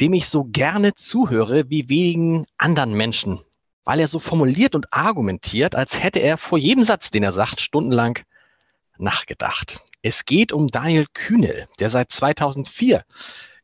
[0.00, 3.40] dem ich so gerne zuhöre wie wenigen anderen Menschen,
[3.84, 7.60] weil er so formuliert und argumentiert, als hätte er vor jedem Satz, den er sagt,
[7.60, 8.18] stundenlang
[8.98, 9.82] nachgedacht.
[10.02, 13.04] Es geht um Daniel Kühnel, der seit 2004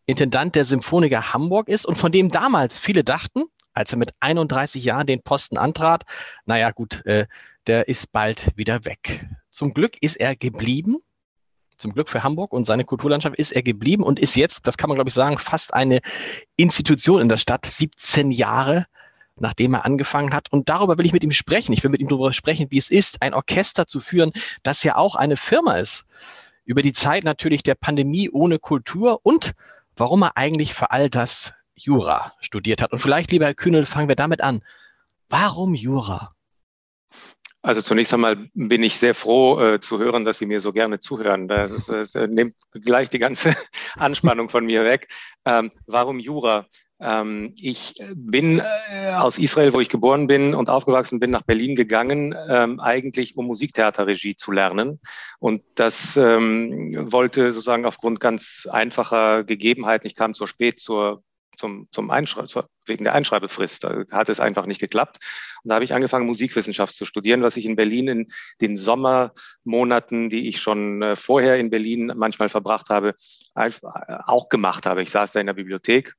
[0.06, 4.84] Intendant der Symphoniker Hamburg ist und von dem damals viele dachten, als er mit 31
[4.84, 6.04] Jahren den Posten antrat,
[6.44, 7.26] naja gut, äh,
[7.66, 9.26] der ist bald wieder weg.
[9.50, 10.98] Zum Glück ist er geblieben
[11.76, 14.88] zum Glück für Hamburg und seine Kulturlandschaft ist er geblieben und ist jetzt, das kann
[14.88, 16.00] man glaube ich sagen, fast eine
[16.56, 18.86] Institution in der Stadt, 17 Jahre
[19.36, 20.50] nachdem er angefangen hat.
[20.50, 21.72] Und darüber will ich mit ihm sprechen.
[21.72, 24.96] Ich will mit ihm darüber sprechen, wie es ist, ein Orchester zu führen, das ja
[24.96, 26.04] auch eine Firma ist.
[26.64, 29.52] Über die Zeit natürlich der Pandemie ohne Kultur und
[29.96, 32.92] warum er eigentlich für all das Jura studiert hat.
[32.92, 34.62] Und vielleicht, lieber Herr Kühnel, fangen wir damit an.
[35.28, 36.34] Warum Jura?
[37.62, 40.98] Also zunächst einmal bin ich sehr froh äh, zu hören, dass Sie mir so gerne
[40.98, 41.46] zuhören.
[41.46, 43.54] Das, ist, das äh, nimmt gleich die ganze
[43.96, 45.06] Anspannung von mir weg.
[45.46, 46.66] Ähm, warum Jura?
[47.00, 48.60] Ähm, ich bin
[48.90, 53.36] äh, aus Israel, wo ich geboren bin und aufgewachsen bin, nach Berlin gegangen, ähm, eigentlich
[53.36, 55.00] um Musiktheaterregie zu lernen.
[55.38, 61.22] Und das ähm, wollte sozusagen aufgrund ganz einfacher Gegebenheiten, ich kam zu spät zur
[61.56, 63.84] zum, zum wegen der Einschreibefrist.
[63.84, 65.18] Da hat es einfach nicht geklappt.
[65.62, 68.28] Und da habe ich angefangen, Musikwissenschaft zu studieren, was ich in Berlin in
[68.60, 73.14] den Sommermonaten, die ich schon äh, vorher in Berlin manchmal verbracht habe,
[73.54, 73.70] äh,
[74.26, 75.02] auch gemacht habe.
[75.02, 76.14] Ich saß da in der Bibliothek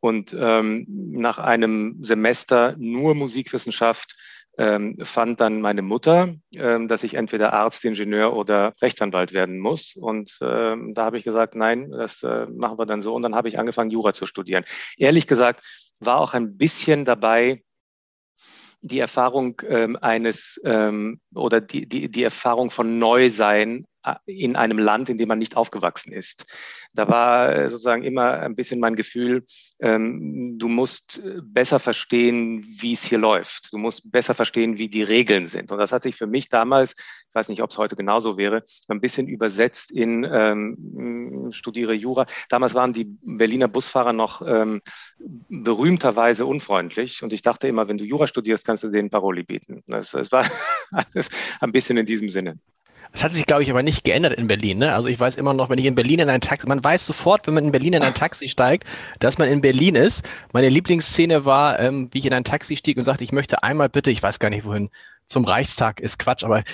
[0.00, 4.16] und ähm, nach einem Semester nur Musikwissenschaft
[4.58, 9.94] ähm, fand dann meine Mutter, ähm, dass ich entweder Arzt, Ingenieur oder Rechtsanwalt werden muss.
[9.94, 13.14] Und ähm, da habe ich gesagt, nein, das äh, machen wir dann so.
[13.14, 14.64] Und dann habe ich angefangen, Jura zu studieren.
[14.96, 15.64] Ehrlich gesagt,
[16.00, 17.62] war auch ein bisschen dabei,
[18.80, 23.86] die Erfahrung ähm, eines ähm, oder die, die, die Erfahrung von Neusein
[24.26, 26.46] in einem Land, in dem man nicht aufgewachsen ist.
[26.94, 29.44] Da war äh, sozusagen immer ein bisschen mein Gefühl,
[29.80, 33.72] ähm, du musst äh, besser verstehen, wie es hier läuft.
[33.72, 35.70] Du musst besser verstehen, wie die Regeln sind.
[35.72, 36.94] Und das hat sich für mich damals,
[37.28, 42.26] ich weiß nicht, ob es heute genauso wäre, ein bisschen übersetzt in ähm, studiere Jura.
[42.48, 44.80] Damals waren die Berliner Busfahrer noch ähm,
[45.48, 47.22] berühmterweise unfreundlich.
[47.22, 49.82] Und ich dachte immer, wenn du Jura studierst, kannst du denen Paroli bieten.
[49.86, 50.44] Das war
[50.90, 51.28] alles
[51.60, 52.58] ein bisschen in diesem Sinne.
[53.12, 54.78] Es hat sich, glaube ich, aber nicht geändert in Berlin.
[54.78, 54.94] Ne?
[54.94, 57.46] Also ich weiß immer noch, wenn ich in Berlin in ein Taxi, man weiß sofort,
[57.46, 58.86] wenn man in Berlin in ein Taxi steigt,
[59.18, 60.28] dass man in Berlin ist.
[60.52, 63.88] Meine Lieblingsszene war, ähm, wie ich in ein Taxi stieg und sagte, ich möchte einmal
[63.88, 64.90] bitte, ich weiß gar nicht wohin,
[65.26, 66.64] zum Reichstag ist Quatsch, aber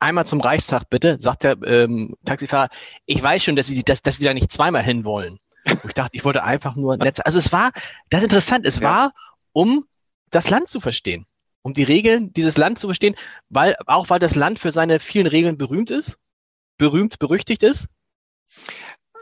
[0.00, 2.68] einmal zum Reichstag bitte, sagt der ähm, Taxifahrer,
[3.06, 5.38] ich weiß schon, dass Sie, dass, dass Sie da nicht zweimal hin wollen.
[5.64, 7.24] Und ich dachte, ich wollte einfach nur nett.
[7.24, 7.72] Also es war,
[8.10, 8.82] das ist interessant, es ja.
[8.82, 9.12] war,
[9.52, 9.84] um
[10.30, 11.26] das Land zu verstehen
[11.66, 13.16] um die Regeln dieses Land zu verstehen,
[13.48, 16.16] weil, auch weil das Land für seine vielen Regeln berühmt ist,
[16.78, 17.88] berühmt, berüchtigt ist?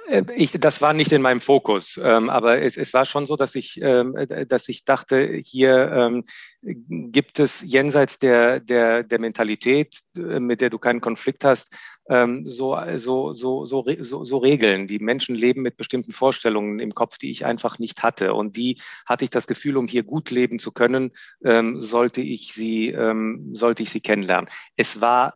[0.06, 3.36] Äh, ich, das war nicht in meinem Fokus, ähm, aber es, es, war schon so,
[3.36, 4.16] dass ich, ähm,
[4.48, 6.24] dass ich dachte, hier ähm,
[6.62, 11.74] gibt es jenseits der, der, der Mentalität, äh, mit der du keinen Konflikt hast,
[12.10, 14.86] ähm, so, so, so, so, so, so Regeln.
[14.86, 18.34] Die Menschen leben mit bestimmten Vorstellungen im Kopf, die ich einfach nicht hatte.
[18.34, 21.12] Und die hatte ich das Gefühl, um hier gut leben zu können,
[21.44, 24.50] ähm, sollte ich sie, ähm, sollte ich sie kennenlernen.
[24.76, 25.34] Es war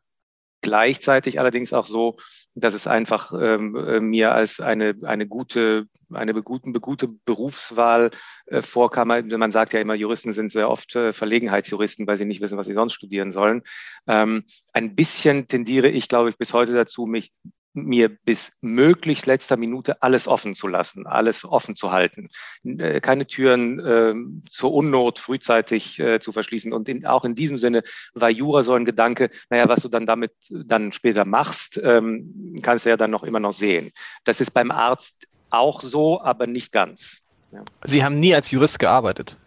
[0.61, 2.17] gleichzeitig allerdings auch so,
[2.55, 8.11] dass es einfach ähm, äh, mir als eine, eine gute, eine gute, gute Berufswahl
[8.47, 9.09] äh, vorkam.
[9.09, 12.67] Man sagt ja immer, Juristen sind sehr oft äh, Verlegenheitsjuristen, weil sie nicht wissen, was
[12.67, 13.63] sie sonst studieren sollen.
[14.07, 17.33] Ähm, ein bisschen tendiere ich, glaube ich, bis heute dazu, mich
[17.75, 22.29] mir bis möglichst letzter Minute alles offen zu lassen, alles offen zu halten,
[22.65, 24.15] äh, keine Türen äh,
[24.51, 26.73] zur Unnot frühzeitig äh, zu verschließen.
[26.73, 27.83] Und in, auch in diesem Sinne
[28.15, 32.87] war Jura so ein Gedanke, naja, was du dann damit dann später machst, ähm, kannst
[32.87, 33.91] du ja dann noch immer noch sehen.
[34.25, 37.23] Das ist beim Arzt auch so, aber nicht ganz.
[37.53, 37.65] Ja.
[37.85, 39.39] Sie haben nie als Jurist gearbeitet.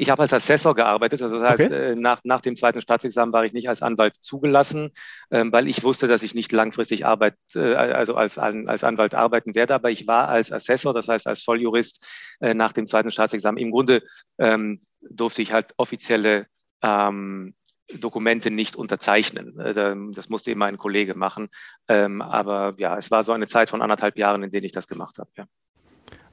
[0.00, 1.20] Ich habe als Assessor gearbeitet.
[1.22, 1.92] Also das heißt, okay.
[1.92, 4.92] äh, nach, nach dem zweiten Staatsexamen war ich nicht als Anwalt zugelassen,
[5.32, 9.56] ähm, weil ich wusste, dass ich nicht langfristig Arbeit, äh, also als, als Anwalt arbeiten
[9.56, 9.74] werde.
[9.74, 12.06] Aber ich war als Assessor, das heißt als Volljurist
[12.40, 13.60] äh, nach dem zweiten Staatsexamen.
[13.60, 14.04] Im Grunde
[14.38, 16.46] ähm, durfte ich halt offizielle
[16.80, 17.54] ähm,
[17.92, 20.12] Dokumente nicht unterzeichnen.
[20.14, 21.48] Das musste immer ein Kollege machen.
[21.88, 24.86] Ähm, aber ja, es war so eine Zeit von anderthalb Jahren, in denen ich das
[24.86, 25.30] gemacht habe.
[25.38, 25.46] Ja.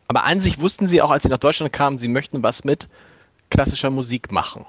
[0.08, 2.90] Aber an sich wussten Sie auch, als Sie nach Deutschland kamen, Sie möchten was mit
[3.56, 4.66] klassischer Musik machen.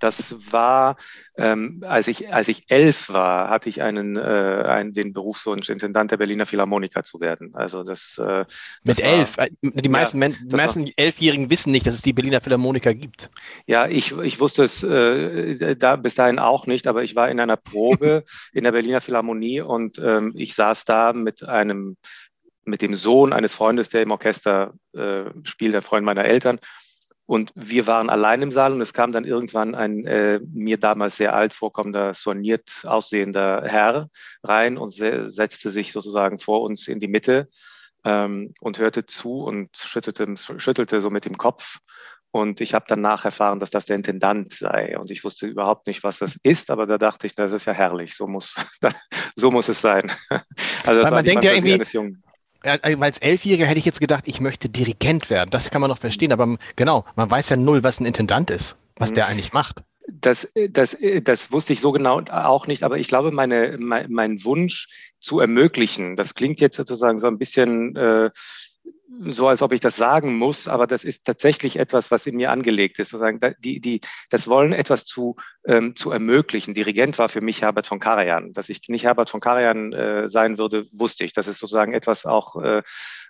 [0.00, 0.96] Das war,
[1.36, 6.10] ähm, als, ich, als ich elf war, hatte ich einen, äh, einen, den Berufswunsch, Intendant
[6.10, 7.54] der Berliner Philharmoniker zu werden.
[7.54, 8.44] Also das, äh,
[8.84, 9.38] das Mit war, elf?
[9.38, 12.94] Äh, die meisten, ja, die meisten war, Elfjährigen wissen nicht, dass es die Berliner Philharmoniker
[12.94, 13.30] gibt.
[13.66, 17.40] Ja, ich, ich wusste es äh, da, bis dahin auch nicht, aber ich war in
[17.40, 21.96] einer Probe in der Berliner Philharmonie und ähm, ich saß da mit einem
[22.64, 26.60] mit dem Sohn eines Freundes, der im Orchester äh, spielt, der Freund meiner Eltern.
[27.28, 31.18] Und wir waren allein im Saal und es kam dann irgendwann ein äh, mir damals
[31.18, 34.08] sehr alt vorkommender, soniert aussehender Herr
[34.42, 37.46] rein und se setzte sich sozusagen vor uns in die Mitte
[38.06, 40.26] ähm, und hörte zu und schüttelte,
[40.56, 41.80] schüttelte so mit dem Kopf.
[42.30, 44.98] Und ich habe danach erfahren, dass das der Intendant sei.
[44.98, 47.74] Und ich wusste überhaupt nicht, was das ist, aber da dachte ich, das ist ja
[47.74, 48.54] herrlich, so muss,
[49.36, 50.10] so muss es sein.
[50.86, 51.76] Also das Weil man denkt ja irgendwie,
[52.62, 55.50] als Elfjähriger hätte ich jetzt gedacht, ich möchte Dirigent werden.
[55.50, 58.76] Das kann man noch verstehen, aber genau, man weiß ja null, was ein Intendant ist,
[58.96, 59.14] was mhm.
[59.16, 59.82] der eigentlich macht.
[60.10, 64.42] Das, das, das wusste ich so genau auch nicht, aber ich glaube, meine, mein, mein
[64.42, 64.88] Wunsch
[65.20, 68.30] zu ermöglichen, das klingt jetzt sozusagen so ein bisschen äh,
[69.26, 72.50] so, als ob ich das sagen muss, aber das ist tatsächlich etwas, was in mir
[72.50, 73.10] angelegt ist.
[73.10, 74.00] Sozusagen, die, die,
[74.30, 75.36] das Wollen, etwas zu,
[75.66, 76.74] ähm, zu ermöglichen.
[76.74, 78.52] Dirigent war für mich Herbert von Karajan.
[78.52, 81.32] Dass ich nicht Herbert von Karajan äh, sein würde, wusste ich.
[81.32, 82.82] Das ist sozusagen etwas auch, äh,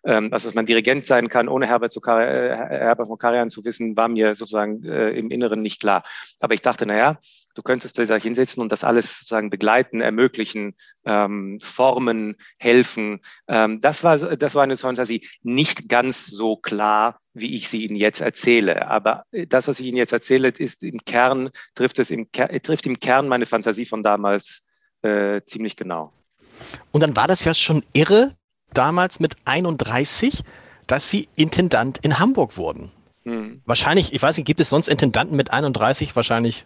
[0.05, 3.65] ähm, dass man Dirigent sein kann, ohne Herbert, zu Kar äh, Herbert von Karajan zu
[3.65, 6.03] wissen, war mir sozusagen äh, im Inneren nicht klar.
[6.41, 7.19] Aber ich dachte, naja,
[7.59, 13.21] Du könntest da hinsetzen und das alles sozusagen begleiten, ermöglichen, ähm, formen, helfen.
[13.49, 15.27] Ähm, das, war, das war eine Fantasie.
[15.43, 18.87] Nicht ganz so klar, wie ich sie Ihnen jetzt erzähle.
[18.87, 22.87] Aber äh, das, was ich Ihnen jetzt erzähle, ist im Kern, trifft es im, trifft
[22.87, 24.63] im Kern meine Fantasie von damals
[25.03, 26.13] äh, ziemlich genau.
[26.93, 28.37] Und dann war das ja schon irre,
[28.73, 30.45] damals mit 31,
[30.87, 32.93] dass Sie Intendant in Hamburg wurden.
[33.25, 33.63] Hm.
[33.67, 36.15] Wahrscheinlich, ich weiß nicht, gibt es sonst Intendanten mit 31?
[36.15, 36.65] Wahrscheinlich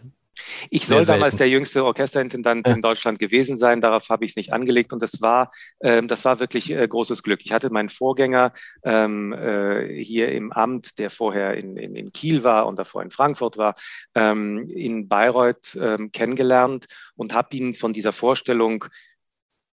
[0.69, 2.73] ich soll damals der jüngste Orchesterintendant ja.
[2.73, 3.81] in Deutschland gewesen sein.
[3.81, 5.51] Darauf habe ich es nicht angelegt und das war,
[5.81, 7.41] ähm, das war wirklich äh, großes Glück.
[7.43, 8.53] Ich hatte meinen Vorgänger
[8.83, 13.11] ähm, äh, hier im Amt, der vorher in, in, in, Kiel war und davor in
[13.11, 13.75] Frankfurt war,
[14.15, 16.85] ähm, in Bayreuth ähm, kennengelernt
[17.15, 18.85] und habe ihn von dieser Vorstellung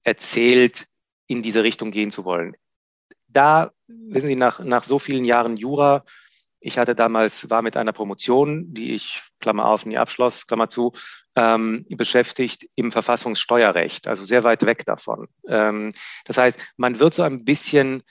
[0.04, 0.88] erzählt,
[1.28, 2.56] in diese Richtung gehen zu wollen.
[3.28, 6.06] Da, wissen Sie, nach, nach so vielen Jahren Jura
[6.68, 10.92] ich hatte damals, war mit einer Promotion, die ich, Klammer auf, nie abschloss, Klammer zu,
[11.38, 15.30] ähm, beschäftigt im Verfassungssteuerrecht, also sehr weit weg davon.
[15.48, 15.94] Ähm,
[16.26, 18.04] das heißt, man wird so ein bisschen,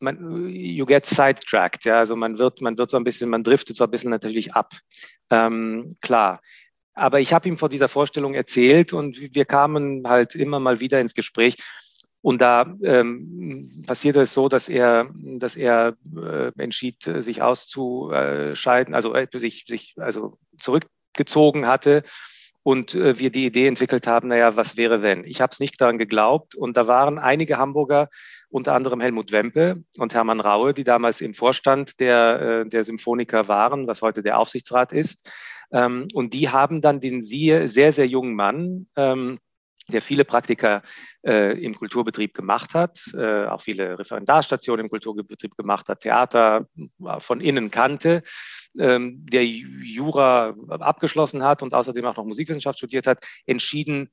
[0.00, 3.76] man, you get sidetracked, ja, also man wird, man wird so ein bisschen, man driftet
[3.76, 4.72] so ein bisschen natürlich ab.
[5.30, 6.40] Ähm, klar.
[6.94, 11.00] Aber ich habe ihm vor dieser Vorstellung erzählt und wir kamen halt immer mal wieder
[11.00, 11.56] ins Gespräch.
[12.26, 19.14] Und da ähm, passierte es so, dass er, dass er äh, entschied, sich auszuscheiden, also
[19.14, 22.02] äh, sich, sich also zurückgezogen hatte
[22.64, 25.22] und äh, wir die Idee entwickelt haben, naja, was wäre wenn?
[25.22, 28.08] Ich habe es nicht daran geglaubt und da waren einige Hamburger,
[28.48, 33.46] unter anderem Helmut Wempe und Hermann Raue, die damals im Vorstand der, äh, der Symphoniker
[33.46, 35.30] waren, was heute der Aufsichtsrat ist.
[35.70, 39.38] Ähm, und die haben dann den sehr, sehr, jungen Mann, ähm,
[39.88, 40.82] der viele Praktika
[41.24, 47.20] äh, im Kulturbetrieb gemacht hat, äh, auch viele Referendarstationen im Kulturbetrieb gemacht hat, Theater äh,
[47.20, 48.22] von innen kannte,
[48.78, 54.10] ähm, der Jura abgeschlossen hat und außerdem auch noch Musikwissenschaft studiert hat, entschieden,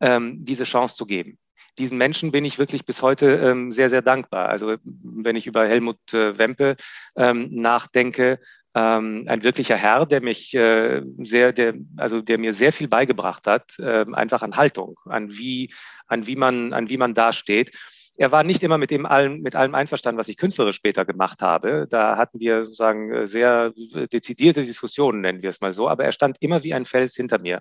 [0.00, 1.38] ähm, diese Chance zu geben.
[1.78, 4.48] Diesen Menschen bin ich wirklich bis heute ähm, sehr, sehr dankbar.
[4.48, 6.76] Also wenn ich über Helmut äh, Wempe
[7.16, 8.40] ähm, nachdenke,
[8.78, 13.78] ein wirklicher Herr, der mich äh, sehr, der, also der mir sehr viel beigebracht hat,
[13.78, 15.72] äh, einfach an Haltung, an wie,
[16.08, 17.70] an wie man, an wie man dasteht
[18.16, 21.42] er war nicht immer mit dem allem, mit allem einverstanden, was ich künstlerisch später gemacht
[21.42, 21.86] habe.
[21.88, 23.72] Da hatten wir sozusagen äh, sehr
[24.12, 25.88] dezidierte Diskussionen, nennen wir es mal so.
[25.88, 27.60] Aber er stand immer wie ein Fels hinter mir.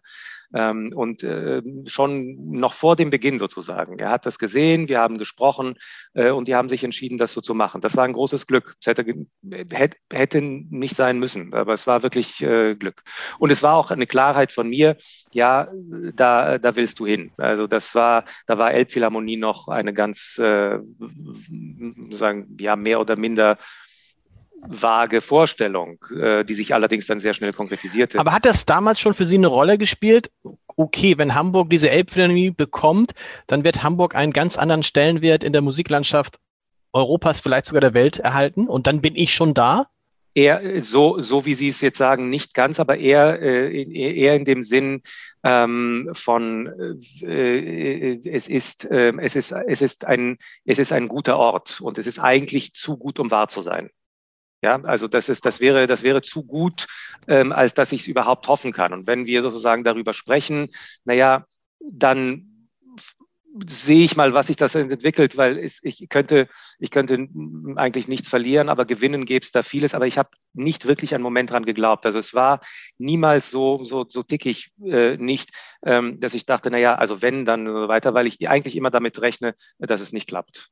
[0.54, 4.00] Ähm, und äh, schon noch vor dem Beginn sozusagen.
[4.00, 5.76] Er hat das gesehen, wir haben gesprochen
[6.14, 7.82] äh, und die haben sich entschieden, das so zu machen.
[7.82, 8.76] Das war ein großes Glück.
[8.80, 9.06] Es hätte,
[10.14, 13.04] hätte nicht sein müssen, aber es war wirklich Glück.
[13.40, 14.98] Und es war auch eine Klarheit von mir,
[15.32, 15.68] ja,
[16.16, 17.32] da, da willst du hin.
[17.38, 20.40] Also das war, da war Elbphilharmonie noch eine ganz,
[22.12, 23.58] sagen, ja, mehr oder minder
[24.68, 28.20] vage Vorstellung, äh, die sich allerdings dann sehr schnell konkretisierte.
[28.20, 30.32] Aber hat das damals schon für Sie eine Rolle gespielt?
[30.68, 33.14] Okay, wenn Hamburg diese Elbphilharmonie bekommt,
[33.48, 36.40] dann wird Hamburg einen ganz anderen Stellenwert in der Musiklandschaft
[36.94, 39.88] Europas, vielleicht sogar der Welt erhalten und dann bin ich schon da?
[40.36, 44.44] Eher so, so wie Sie es jetzt sagen, nicht ganz, aber eher, äh, eher in
[44.44, 45.02] dem Sinn
[45.44, 46.68] ähm, von
[47.22, 51.98] äh, es, ist, äh, es, ist, es, ist ein, es ist ein guter Ort und
[51.98, 53.90] es ist eigentlich zu gut, um wahr zu sein.
[54.62, 56.88] Ja, also das ist, das wäre, das wäre zu gut,
[57.28, 58.94] ähm, als dass ich es überhaupt hoffen kann.
[58.94, 60.70] Und wenn wir sozusagen darüber sprechen,
[61.06, 61.46] naja,
[61.80, 62.70] dann
[63.68, 66.48] sehe ich mal, was sich das entwickelt, weil es, ich, könnte,
[66.80, 67.28] ich könnte
[67.76, 69.94] eigentlich nichts verlieren, aber gewinnen gäbe es da vieles.
[69.94, 72.06] Aber ich habe nicht wirklich einen Moment dran geglaubt.
[72.06, 72.60] Also es war
[72.98, 75.52] niemals so, so, so tickig äh, nicht,
[75.84, 79.22] ähm, dass ich dachte, naja, also wenn, dann so weiter, weil ich eigentlich immer damit
[79.22, 80.72] rechne, dass es nicht klappt.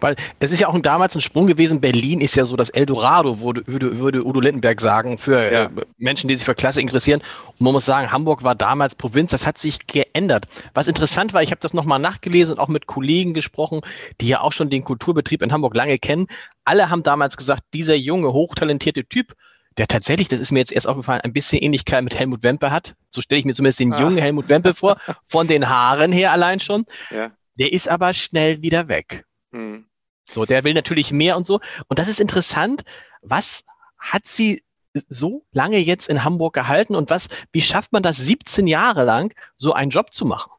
[0.00, 1.80] Weil es ist ja auch damals ein Sprung gewesen.
[1.80, 5.64] Berlin ist ja so das Eldorado, würde, würde, würde Udo Lindenberg sagen, für ja.
[5.64, 5.68] äh,
[5.98, 7.20] Menschen, die sich für Klasse interessieren.
[7.46, 9.30] Und man muss sagen, Hamburg war damals Provinz.
[9.30, 10.46] Das hat sich geändert.
[10.74, 13.80] Was interessant war, ich habe das nochmal nachgelesen und auch mit Kollegen gesprochen,
[14.20, 16.26] die ja auch schon den Kulturbetrieb in Hamburg lange kennen.
[16.64, 19.34] Alle haben damals gesagt, dieser junge, hochtalentierte Typ,
[19.78, 22.94] der tatsächlich, das ist mir jetzt erst aufgefallen, ein bisschen Ähnlichkeit mit Helmut Wempe hat.
[23.10, 24.00] So stelle ich mir zumindest den ah.
[24.00, 24.96] jungen Helmut Wempe vor,
[25.26, 26.84] von den Haaren her allein schon.
[27.10, 27.30] Ja.
[27.58, 29.24] Der ist aber schnell wieder weg.
[29.52, 29.86] Hm.
[30.28, 31.60] So, der will natürlich mehr und so.
[31.88, 32.82] Und das ist interessant.
[33.22, 33.64] Was
[33.98, 34.62] hat sie
[35.08, 39.34] so lange jetzt in Hamburg gehalten und was, wie schafft man das 17 Jahre lang,
[39.56, 40.50] so einen Job zu machen?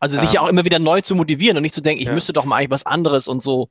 [0.00, 2.14] Also sich ja auch immer wieder neu zu motivieren und nicht zu denken, ich ja.
[2.14, 3.70] müsste doch mal eigentlich was anderes und so.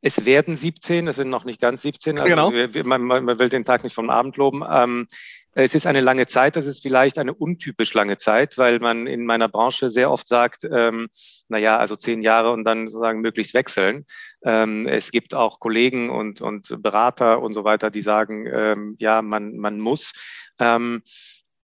[0.00, 2.18] Es werden 17, es sind noch nicht ganz 17.
[2.18, 2.50] Also genau.
[2.50, 4.64] Wir, man, man, will den Tag nicht vom Abend loben.
[4.68, 5.06] Ähm,
[5.54, 9.24] es ist eine lange Zeit, das ist vielleicht eine untypisch lange Zeit, weil man in
[9.24, 11.08] meiner Branche sehr oft sagt, ähm,
[11.48, 14.04] naja, also zehn Jahre und dann sozusagen möglichst wechseln.
[14.44, 19.22] Ähm, es gibt auch Kollegen und, und Berater und so weiter, die sagen, ähm, ja,
[19.22, 20.12] man, man muss.
[20.58, 21.02] Ähm,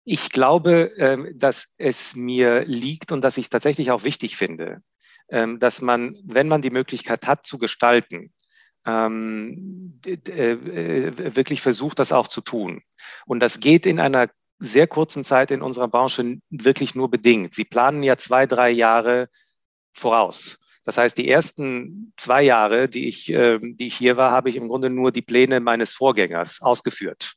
[0.05, 4.83] ich glaube, ähm, dass es mir liegt und dass ich es tatsächlich auch wichtig finde,
[5.31, 8.33] ähm, dass man, wenn man die Möglichkeit hat zu gestalten,
[8.87, 12.83] ähm, äh, wirklich versucht, das auch zu tun.
[13.27, 17.55] Und das geht in einer sehr kurzen Zeit in unserer Branche wirklich nur bedingt.
[17.55, 19.29] Sie planen ja zwei, drei Jahre
[19.95, 20.59] voraus.
[20.85, 24.57] Das heißt, die ersten zwei Jahre, die ich, äh, die ich hier war, habe ich
[24.57, 27.35] im Grunde nur die Pläne meines Vorgängers ausgeführt.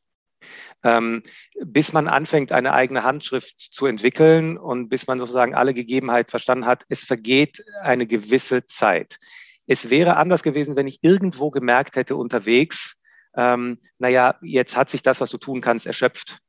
[0.83, 1.21] Ähm,
[1.63, 6.65] bis man anfängt, eine eigene Handschrift zu entwickeln und bis man sozusagen alle Gegebenheiten verstanden
[6.65, 9.19] hat, es vergeht eine gewisse Zeit.
[9.67, 12.95] Es wäre anders gewesen, wenn ich irgendwo gemerkt hätte unterwegs,
[13.35, 16.39] ähm, naja, jetzt hat sich das, was du tun kannst, erschöpft.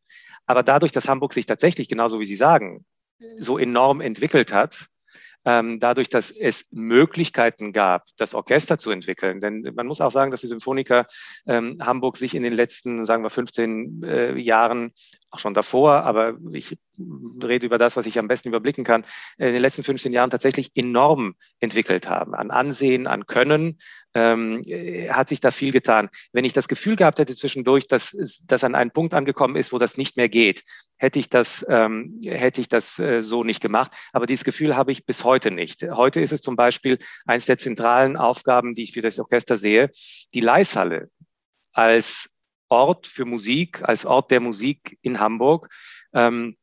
[0.47, 2.85] Aber dadurch, dass Hamburg sich tatsächlich, genauso wie Sie sagen,
[3.39, 4.87] so enorm entwickelt hat,
[5.45, 9.41] ähm, dadurch, dass es Möglichkeiten gab, das Orchester zu entwickeln.
[9.41, 11.07] Denn man muss auch sagen, dass die Symphoniker
[11.47, 14.93] ähm, Hamburg sich in den letzten, sagen wir, 15 äh, Jahren,
[15.31, 16.77] auch schon davor, aber ich
[17.43, 19.05] rede über das, was ich am besten überblicken kann,
[19.39, 22.35] in den letzten 15 Jahren tatsächlich enorm entwickelt haben.
[22.35, 23.79] An Ansehen, an Können
[24.15, 26.09] ähm, äh, hat sich da viel getan.
[26.33, 28.17] Wenn ich das Gefühl gehabt hätte zwischendurch, dass
[28.47, 30.63] das an einen Punkt angekommen ist, wo das nicht mehr geht,
[30.97, 33.93] hätte ich das, ähm, hätte ich das äh, so nicht gemacht.
[34.13, 35.83] Aber dieses Gefühl habe ich bis heute nicht.
[35.83, 39.91] Heute ist es zum Beispiel eines der zentralen Aufgaben, die ich für das Orchester sehe,
[40.35, 41.09] die Leishalle
[41.73, 42.31] als
[42.69, 45.69] Ort für Musik, als Ort der Musik in Hamburg.
[46.15, 46.57] Ähm,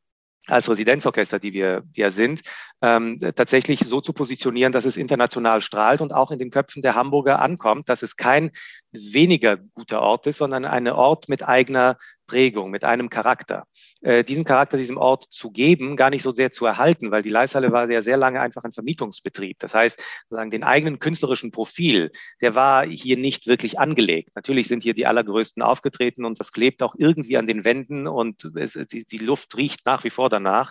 [0.50, 2.42] als Residenzorchester, die wir ja sind,
[2.82, 6.94] ähm, tatsächlich so zu positionieren, dass es international strahlt und auch in den Köpfen der
[6.94, 8.50] Hamburger ankommt, dass es kein
[8.92, 11.96] weniger guter Ort ist, sondern ein Ort mit eigener
[12.30, 13.64] Prägung, mit einem Charakter.
[14.02, 17.28] Äh, diesen Charakter diesem Ort zu geben, gar nicht so sehr zu erhalten, weil die
[17.28, 19.58] Leishalle war ja sehr lange einfach ein Vermietungsbetrieb.
[19.58, 24.30] Das heißt, sozusagen den eigenen künstlerischen Profil, der war hier nicht wirklich angelegt.
[24.36, 28.44] Natürlich sind hier die allergrößten aufgetreten und das klebt auch irgendwie an den Wänden und
[28.54, 30.70] es, die, die Luft riecht nach wie vor danach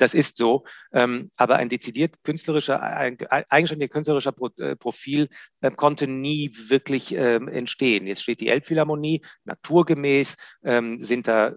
[0.00, 0.64] das ist so.
[0.92, 5.28] Ähm, aber ein dezidiert künstlerischer, ein eigenständiger künstlerischer äh, Profil
[5.62, 8.06] ähm, konnte nie wirklich ähm, entstehen.
[8.06, 11.54] Jetzt steht die Elbphilharmonie, naturgemäß sind da,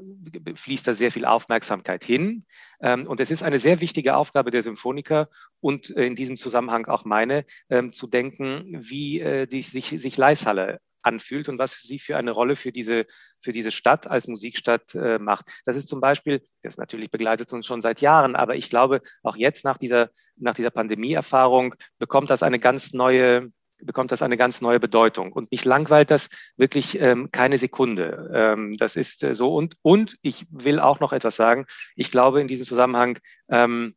[0.55, 2.45] fließt da sehr viel Aufmerksamkeit hin.
[2.79, 7.05] und es ist eine sehr wichtige Aufgabe der Symphoniker und äh, in diesem Zusammenhang auch
[7.05, 7.45] meine,
[7.91, 12.55] zu denken, wie äh, die, sich, sich Leishalle anfühlt und was sie für eine Rolle
[12.55, 13.05] für diese,
[13.39, 15.51] für diese Stadt als Musikstadt äh, macht.
[15.65, 19.35] Das ist zum Beispiel, das natürlich begleitet uns schon seit Jahren, aber ich glaube, auch
[19.35, 24.61] jetzt nach dieser, nach dieser Pandemieerfahrung bekommt das eine ganz neue, bekommt das eine ganz
[24.61, 25.33] neue Bedeutung.
[25.33, 28.31] Und mich langweilt das wirklich ähm, keine Sekunde.
[28.33, 29.55] Ähm, das ist äh, so.
[29.55, 31.65] Und, und ich will auch noch etwas sagen.
[31.95, 33.19] Ich glaube in diesem Zusammenhang,
[33.49, 33.95] ähm,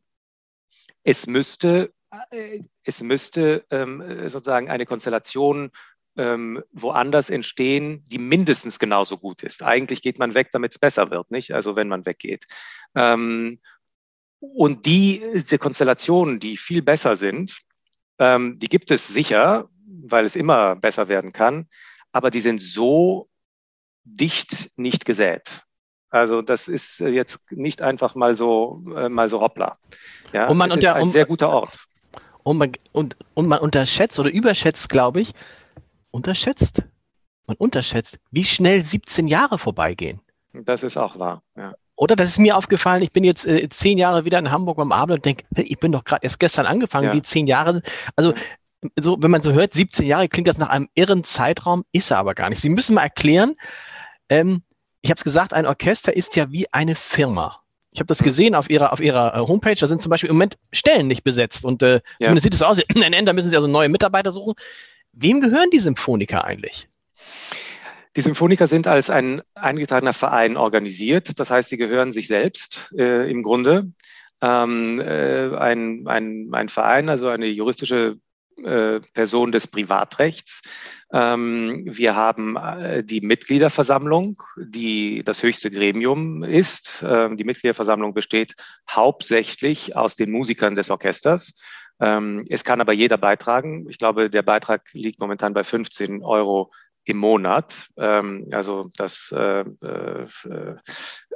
[1.03, 1.93] es müsste,
[2.31, 5.71] äh, es müsste ähm, sozusagen eine Konstellation
[6.17, 9.63] ähm, woanders entstehen, die mindestens genauso gut ist.
[9.63, 11.53] Eigentlich geht man weg, damit es besser wird, nicht?
[11.53, 12.45] Also wenn man weggeht.
[12.95, 13.59] Ähm,
[14.39, 17.57] und die, diese Konstellationen, die viel besser sind,
[18.19, 21.67] ähm, die gibt es sicher, weil es immer besser werden kann,
[22.11, 23.29] aber die sind so
[24.03, 25.63] dicht nicht gesät.
[26.09, 29.77] Also das ist jetzt nicht einfach mal so, äh, mal so hoppla.
[30.33, 31.85] Ja, und man unter, ist ein um, sehr guter Ort.
[32.43, 35.33] Und man, und, und man unterschätzt oder überschätzt, glaube ich,
[36.11, 36.83] unterschätzt,
[37.45, 40.21] man unterschätzt, wie schnell 17 Jahre vorbeigehen.
[40.53, 41.73] Das ist auch wahr, ja.
[41.95, 44.91] Oder das ist mir aufgefallen, ich bin jetzt äh, zehn Jahre wieder in Hamburg beim
[44.91, 47.11] Abend und denke, ich bin doch gerade erst gestern angefangen, ja.
[47.11, 47.81] die zehn Jahre.
[48.15, 48.35] Also
[48.99, 52.19] so, wenn man so hört, 17 Jahre, klingt das nach einem irren Zeitraum, ist er
[52.19, 52.61] aber gar nicht.
[52.61, 53.55] Sie müssen mal erklären,
[54.29, 54.61] ähm,
[55.01, 57.61] ich habe es gesagt, ein Orchester ist ja wie eine Firma.
[57.91, 59.73] Ich habe das gesehen auf ihrer, auf ihrer äh, Homepage.
[59.73, 61.65] Da sind zum Beispiel im Moment Stellen nicht besetzt.
[61.65, 62.27] Und äh, ja.
[62.27, 62.79] zumindest sieht es aus.
[62.93, 64.53] In NN, da müssen sie also neue Mitarbeiter suchen.
[65.19, 66.87] Wem gehören die Symphoniker eigentlich?
[68.15, 71.39] Die Symphoniker sind als ein eingetragener Verein organisiert.
[71.39, 73.91] Das heißt, sie gehören sich selbst äh, im Grunde.
[74.41, 78.19] Ähm, äh, ein, ein, ein Verein, also eine juristische
[78.63, 80.61] äh, Person des Privatrechts.
[81.11, 87.03] Ähm, wir haben äh, die Mitgliederversammlung, die das höchste Gremium ist.
[87.07, 88.53] Ähm, die Mitgliederversammlung besteht
[88.89, 91.53] hauptsächlich aus den Musikern des Orchesters.
[91.99, 93.87] Ähm, es kann aber jeder beitragen.
[93.89, 96.71] Ich glaube, der Beitrag liegt momentan bei 15 Euro
[97.07, 97.87] im Monat.
[97.97, 100.25] Ähm, also das äh, äh,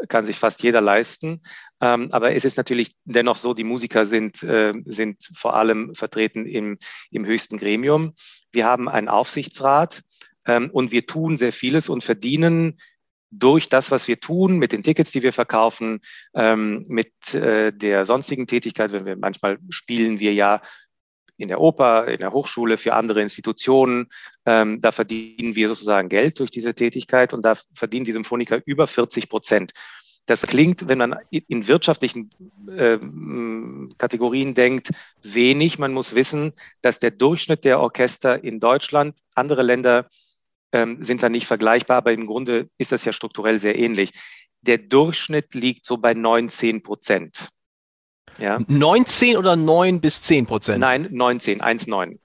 [0.09, 1.41] kann sich fast jeder leisten.
[1.79, 6.45] Ähm, aber es ist natürlich dennoch so, die Musiker sind, äh, sind vor allem vertreten
[6.45, 6.77] im,
[7.09, 8.13] im höchsten Gremium.
[8.51, 10.03] Wir haben einen Aufsichtsrat
[10.71, 12.79] und wir tun sehr vieles und verdienen
[13.31, 16.01] durch das, was wir tun, mit den Tickets, die wir verkaufen,
[16.35, 20.61] ähm, mit äh, der sonstigen Tätigkeit, wenn wir manchmal spielen wir ja
[21.37, 24.09] in der Oper, in der Hochschule, für andere Institutionen.
[24.45, 28.85] Ähm, da verdienen wir sozusagen Geld durch diese Tätigkeit und da verdienen die Symphoniker über
[28.85, 29.71] 40 Prozent.
[30.27, 32.29] Das klingt, wenn man in wirtschaftlichen
[32.69, 32.99] äh,
[33.97, 34.91] Kategorien denkt,
[35.23, 35.79] wenig.
[35.79, 40.07] Man muss wissen, dass der Durchschnitt der Orchester in Deutschland, andere Länder
[40.71, 44.11] ähm, sind da nicht vergleichbar, aber im Grunde ist das ja strukturell sehr ähnlich.
[44.61, 47.49] Der Durchschnitt liegt so bei 19 Prozent.
[48.39, 48.59] Ja.
[48.67, 50.79] 19 oder 9 bis 10 Prozent?
[50.79, 52.17] Nein, 19, 1,9.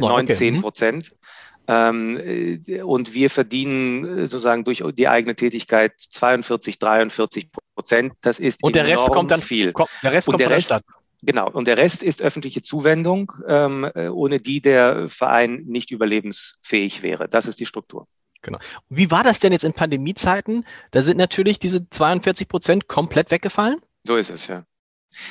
[0.00, 1.10] 19 Prozent.
[1.10, 1.18] Okay.
[1.66, 8.12] Ähm, äh, und wir verdienen äh, sozusagen durch die eigene Tätigkeit 42, 43 Prozent.
[8.20, 9.72] Das ist und der Rest kommt dann viel.
[9.72, 10.82] Kommt, der Rest und kommt der Rest, Stadt.
[11.26, 11.50] Genau.
[11.50, 17.28] Und der Rest ist öffentliche Zuwendung, ähm, äh, ohne die der Verein nicht überlebensfähig wäre.
[17.28, 18.06] Das ist die Struktur.
[18.42, 18.58] Genau.
[18.90, 20.66] Wie war das denn jetzt in Pandemiezeiten?
[20.90, 23.80] Da sind natürlich diese 42 Prozent komplett weggefallen.
[24.02, 24.64] So ist es, ja.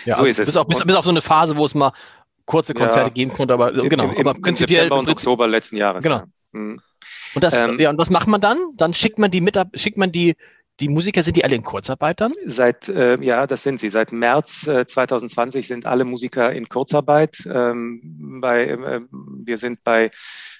[0.05, 0.45] Ja, so also ist es.
[0.47, 1.93] Bis auf, bis, bis auf so eine Phase, wo es mal
[2.45, 4.09] kurze Konzerte ja, geben konnte, aber genau.
[4.09, 4.81] Im, aber prinzipiell.
[4.81, 6.03] September und Oktober letzten Jahres.
[6.03, 6.17] Genau.
[6.17, 6.25] Ja.
[6.53, 6.81] Mhm.
[7.35, 8.57] Und das, ähm, ja, und was macht man dann?
[8.75, 10.35] Dann schickt man die mit, schickt man die,
[10.83, 12.33] die Musiker, sind die alle in Kurzarbeit dann?
[12.45, 13.87] Seit, äh, ja, das sind sie.
[13.87, 17.37] Seit März äh, 2020 sind alle Musiker in Kurzarbeit.
[17.49, 20.11] Ähm, bei, äh, wir sind bei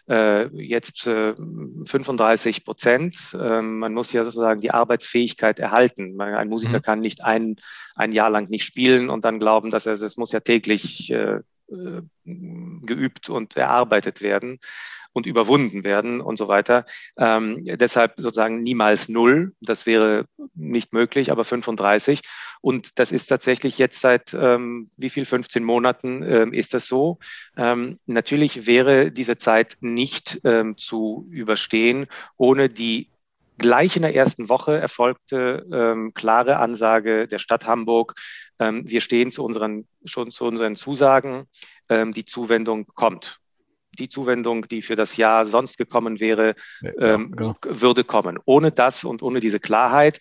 [0.08, 3.38] äh, jetzt 35 äh, Prozent.
[3.38, 6.20] Ähm, man muss ja sozusagen die Arbeitsfähigkeit erhalten.
[6.22, 6.84] Ein Musiker mhm.
[6.84, 7.58] kann nicht ein,
[7.96, 11.40] ein Jahr lang nicht spielen und dann glauben, dass er es muss ja täglich äh,
[12.26, 14.60] geübt und erarbeitet werden
[15.14, 16.86] und überwunden werden und so weiter.
[17.18, 19.54] Ähm, deshalb sozusagen niemals null.
[19.62, 22.22] Das wäre nicht möglich, aber 35.
[22.62, 27.20] Und das ist tatsächlich jetzt seit ähm, wie viel, 15 Monaten ähm, ist das so.
[27.56, 32.08] Ähm, natürlich wäre diese Zeit nicht ähm, zu überstehen
[32.38, 33.13] ohne die
[33.58, 38.16] gleich in der ersten Woche erfolgte ähm, klare Ansage der Stadt Hamburg.
[38.60, 41.46] Ähm, wir stehen zu unseren, schon zu unseren Zusagen.
[41.90, 43.40] Ähm, die Zuwendung kommt
[44.00, 47.56] die Zuwendung, die für das Jahr sonst gekommen wäre, ja, ähm, genau.
[47.64, 48.40] würde kommen.
[48.46, 50.20] Ohne das und ohne diese Klarheit,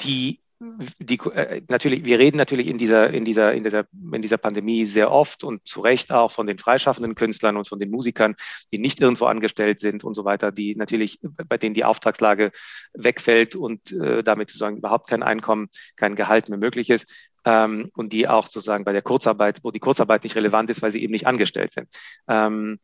[0.00, 4.38] die die, äh, natürlich, wir reden natürlich in dieser, in, dieser, in, dieser, in dieser
[4.38, 8.36] Pandemie sehr oft und zu Recht auch von den freischaffenden Künstlern und von den Musikern,
[8.72, 12.52] die nicht irgendwo angestellt sind und so weiter, die natürlich, bei denen die Auftragslage
[12.94, 17.06] wegfällt und äh, damit sozusagen überhaupt kein Einkommen, kein Gehalt mehr möglich ist
[17.44, 20.90] ähm, und die auch sozusagen bei der Kurzarbeit, wo die Kurzarbeit nicht relevant ist, weil
[20.90, 21.88] sie eben nicht angestellt sind.
[22.28, 22.78] Ähm,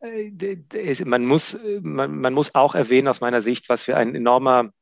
[0.00, 4.72] äh, man, muss, man, man muss auch erwähnen aus meiner Sicht, was für ein enormer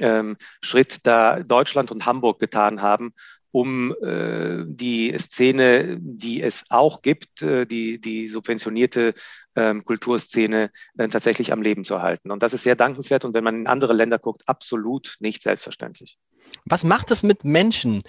[0.00, 3.14] ähm, Schritt da Deutschland und Hamburg getan haben,
[3.52, 9.12] um äh, die Szene, die es auch gibt, äh, die, die subventionierte
[9.54, 12.30] ähm, Kulturszene äh, tatsächlich am Leben zu erhalten.
[12.30, 16.18] Und das ist sehr dankenswert und wenn man in andere Länder guckt, absolut nicht selbstverständlich.
[16.64, 18.02] Was macht es mit Menschen,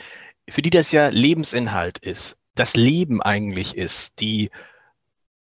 [0.50, 4.50] für die das ja Lebensinhalt ist, das Leben eigentlich ist, die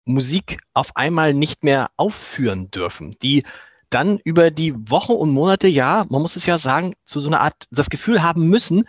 [0.04, 3.44] Musik auf einmal nicht mehr aufführen dürfen, die
[3.90, 7.40] dann über die Wochen und Monate, ja, man muss es ja sagen, zu so einer
[7.40, 8.84] Art das Gefühl haben müssen,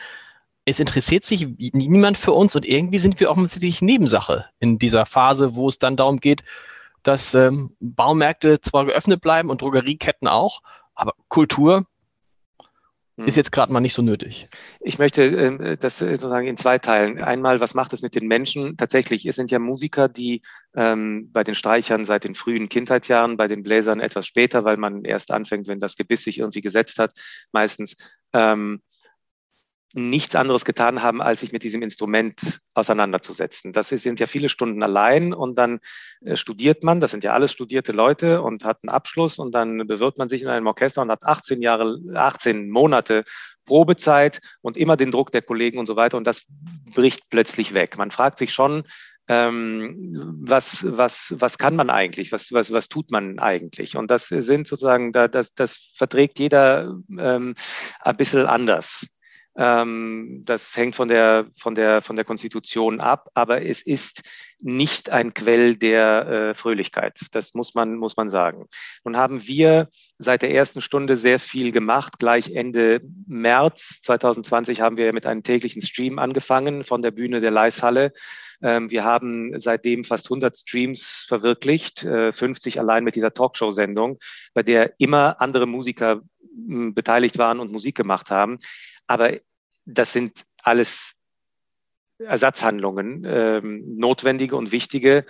[0.66, 5.56] es interessiert sich niemand für uns und irgendwie sind wir offensichtlich Nebensache in dieser Phase,
[5.56, 6.44] wo es dann darum geht,
[7.02, 10.62] dass ähm, Baumärkte zwar geöffnet bleiben und Drogerieketten auch,
[10.94, 11.86] aber Kultur
[13.25, 14.47] ist jetzt gerade mal nicht so nötig.
[14.79, 17.21] Ich möchte äh, das sozusagen in zwei Teilen.
[17.21, 18.77] Einmal, was macht es mit den Menschen?
[18.77, 20.41] Tatsächlich, es sind ja Musiker, die
[20.75, 25.03] ähm, bei den Streichern seit den frühen Kindheitsjahren, bei den Bläsern etwas später, weil man
[25.03, 27.12] erst anfängt, wenn das Gebiss sich irgendwie gesetzt hat,
[27.51, 27.95] meistens
[28.34, 28.82] ähm,
[29.95, 33.73] nichts anderes getan haben, als sich mit diesem Instrument auseinanderzusetzen.
[33.73, 35.80] Das sind ja viele Stunden allein und dann
[36.21, 39.88] äh, studiert man, das sind ja alles studierte Leute und hat einen Abschluss und dann
[39.88, 43.23] bewirbt man sich in einem Orchester und hat 18 Jahre, 18 Monate
[43.65, 46.45] Probezeit und immer den Druck der Kollegen und so weiter und das
[46.93, 47.97] bricht plötzlich weg.
[47.97, 48.84] Man fragt sich schon,
[49.28, 53.95] ähm, was, was, was kann man eigentlich, was, was, was tut man eigentlich?
[53.95, 57.54] Und das sind sozusagen, das, das verträgt jeder ähm,
[58.02, 59.06] ein bisschen anders.
[59.62, 64.24] Ähm, das hängt von der, von, der, von der Konstitution ab, aber es ist
[64.62, 67.19] nicht ein Quell der äh, Fröhlichkeit.
[67.34, 68.67] Das muss man, muss man sagen.
[69.04, 72.19] Nun haben wir seit der ersten Stunde sehr viel gemacht.
[72.19, 77.52] Gleich Ende März 2020 haben wir mit einem täglichen Stream angefangen von der Bühne der
[77.52, 78.13] Leishalle.
[78.62, 84.19] Ähm, wir haben seitdem fast 100 Streams verwirklicht, äh, 50 allein mit dieser Talkshow-Sendung,
[84.54, 86.22] bei der immer andere Musiker
[86.67, 88.60] hm, beteiligt waren und Musik gemacht haben.
[89.06, 89.34] Aber
[89.93, 91.15] das sind alles
[92.19, 95.25] Ersatzhandlungen, ähm, notwendige und wichtige,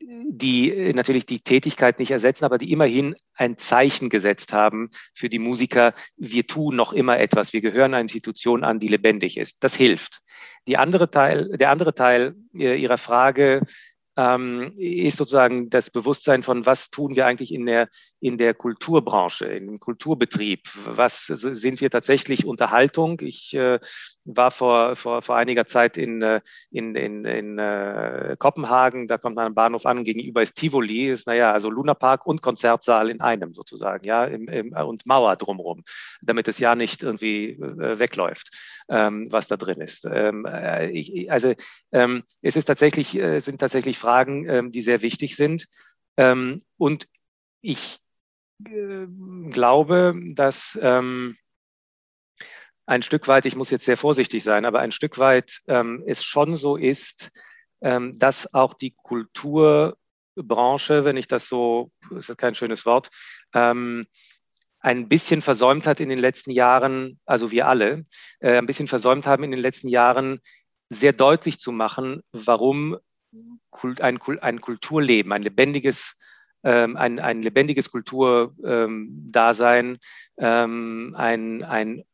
[0.00, 5.40] die natürlich die Tätigkeit nicht ersetzen, aber die immerhin ein Zeichen gesetzt haben für die
[5.40, 9.64] Musiker, wir tun noch immer etwas, wir gehören einer Institution an, die lebendig ist.
[9.64, 10.20] Das hilft.
[10.68, 13.62] Die andere Teil, der andere Teil äh, Ihrer Frage
[14.18, 19.46] ähm, ist sozusagen das Bewusstsein von, was tun wir eigentlich in der, in der Kulturbranche,
[19.46, 20.68] im Kulturbetrieb.
[20.86, 23.20] Was sind wir tatsächlich Unterhaltung?
[23.20, 23.78] Ich äh,
[24.36, 29.36] war vor, vor, vor einiger Zeit in, äh, in, in, in äh, Kopenhagen, da kommt
[29.36, 33.54] man am Bahnhof an, gegenüber ist Tivoli, ist naja, also Lunapark und Konzertsaal in einem
[33.54, 35.84] sozusagen, ja, im, im, und Mauer drumherum,
[36.22, 38.50] damit es ja nicht irgendwie äh, wegläuft,
[38.88, 40.06] ähm, was da drin ist.
[40.10, 41.54] Ähm, äh, ich, also
[41.92, 45.66] ähm, es ist tatsächlich, äh, sind tatsächlich Fragen, ähm, die sehr wichtig sind.
[46.16, 47.08] Ähm, und
[47.60, 48.00] ich
[48.64, 49.06] äh,
[49.50, 51.36] glaube, dass ähm,
[52.88, 56.24] ein Stück weit, ich muss jetzt sehr vorsichtig sein, aber ein Stück weit ähm, es
[56.24, 57.30] schon so ist,
[57.82, 63.10] ähm, dass auch die Kulturbranche, wenn ich das so, das ist kein schönes Wort,
[63.52, 64.06] ähm,
[64.80, 68.06] ein bisschen versäumt hat in den letzten Jahren, also wir alle,
[68.40, 70.40] äh, ein bisschen versäumt haben in den letzten Jahren,
[70.88, 72.96] sehr deutlich zu machen, warum
[74.00, 76.16] ein, ein Kulturleben, ein lebendiges
[76.64, 79.98] ähm, ein, ein lebendiges Kulturdasein,
[80.38, 82.04] ähm, ein, ein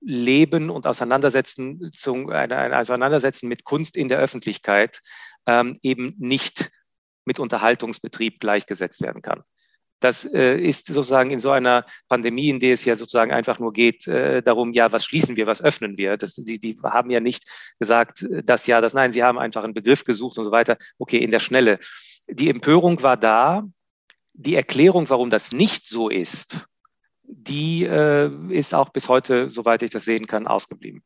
[0.00, 5.00] Leben und Auseinandersetzen, ein, ein Auseinandersetzen mit Kunst in der Öffentlichkeit
[5.46, 6.70] ähm, eben nicht
[7.24, 9.42] mit Unterhaltungsbetrieb gleichgesetzt werden kann.
[10.00, 13.72] Das äh, ist sozusagen in so einer Pandemie, in der es ja sozusagen einfach nur
[13.72, 16.16] geht äh, darum, ja, was schließen wir, was öffnen wir.
[16.16, 17.44] Das, die, die haben ja nicht
[17.78, 20.78] gesagt, äh, das ja, das nein, sie haben einfach einen Begriff gesucht und so weiter.
[20.98, 21.78] Okay, in der Schnelle.
[22.28, 23.68] Die Empörung war da.
[24.32, 26.66] Die Erklärung, warum das nicht so ist,
[27.30, 31.02] die äh, ist auch bis heute, soweit ich das sehen kann, ausgeblieben.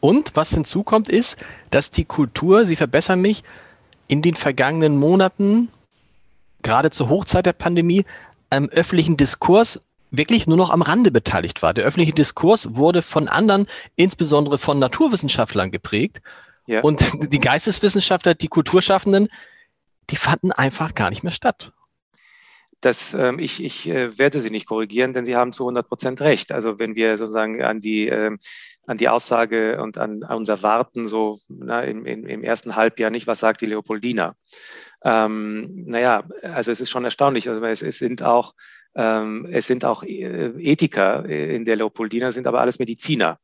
[0.00, 1.36] Und was hinzukommt, ist,
[1.70, 3.44] dass die Kultur, Sie verbessern mich,
[4.08, 5.68] in den vergangenen Monaten,
[6.62, 8.04] gerade zur Hochzeit der Pandemie,
[8.50, 11.72] am öffentlichen Diskurs wirklich nur noch am Rande beteiligt war.
[11.72, 13.66] Der öffentliche Diskurs wurde von anderen,
[13.96, 16.20] insbesondere von Naturwissenschaftlern geprägt.
[16.66, 16.80] Ja.
[16.80, 19.28] Und die Geisteswissenschaftler, die Kulturschaffenden,
[20.10, 21.72] die fanden einfach gar nicht mehr statt
[22.84, 26.20] dass ähm, ich, ich äh, werde Sie nicht korrigieren, denn Sie haben zu 100 Prozent
[26.20, 26.52] recht.
[26.52, 28.38] Also wenn wir sozusagen an die, ähm,
[28.86, 33.10] an die Aussage und an, an unser Warten so na, im, im, im ersten Halbjahr
[33.10, 34.34] nicht, was sagt die Leopoldina?
[35.04, 37.48] Ähm, naja, also es ist schon erstaunlich.
[37.48, 38.52] Also es, es sind auch,
[38.96, 43.38] ähm, es sind auch äh, Ethiker in der Leopoldina, sind aber alles Mediziner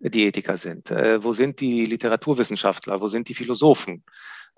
[0.00, 0.90] die Ethiker sind?
[0.90, 3.00] Äh, wo sind die Literaturwissenschaftler?
[3.00, 4.02] Wo sind die Philosophen?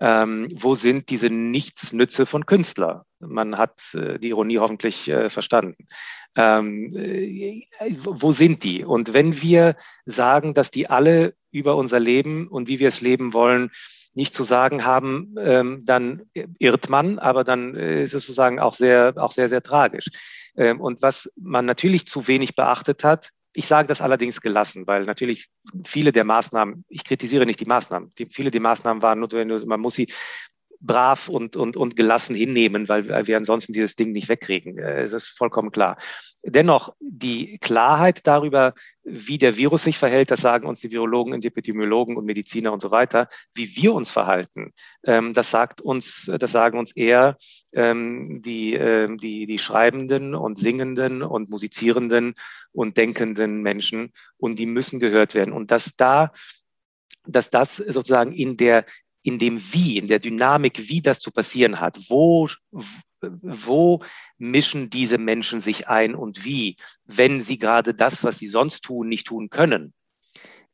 [0.04, 3.06] Ähm, wo sind diese Nichtsnütze von Künstler?
[3.20, 5.86] Man hat äh, die Ironie hoffentlich äh, verstanden.
[6.34, 7.62] Ähm, äh,
[8.00, 8.84] wo sind die?
[8.84, 13.32] Und wenn wir sagen, dass die alle über unser Leben und wie wir es leben
[13.32, 13.70] wollen,
[14.12, 16.22] nicht zu sagen haben, ähm, dann
[16.58, 20.06] irrt man, aber dann ist es sozusagen auch sehr, auch sehr, sehr tragisch.
[20.56, 25.04] Ähm, und was man natürlich zu wenig beachtet hat, ich sage das allerdings gelassen, weil
[25.04, 25.48] natürlich
[25.84, 29.80] viele der Maßnahmen, ich kritisiere nicht die Maßnahmen, die, viele der Maßnahmen waren notwendig, man
[29.80, 30.10] muss sie
[30.82, 34.78] brav und, und, und gelassen hinnehmen, weil wir ansonsten dieses Ding nicht wegkriegen.
[34.78, 35.96] Äh, es ist vollkommen klar.
[36.44, 41.44] Dennoch, die Klarheit darüber, wie der Virus sich verhält, das sagen uns die Virologen und
[41.44, 44.72] die Epidemiologen und Mediziner und so weiter, wie wir uns verhalten,
[45.04, 47.36] ähm, das sagt uns, das sagen uns eher
[47.72, 52.34] ähm, die, ähm, die, die schreibenden und singenden und musizierenden
[52.72, 55.52] und denkenden Menschen und die müssen gehört werden.
[55.52, 56.32] Und dass da
[57.24, 58.84] dass das sozusagen in der
[59.22, 61.98] in dem Wie, in der Dynamik, wie das zu passieren hat.
[62.08, 62.48] Wo,
[63.20, 64.02] wo
[64.38, 69.08] mischen diese Menschen sich ein und wie, wenn sie gerade das, was sie sonst tun,
[69.08, 69.92] nicht tun können?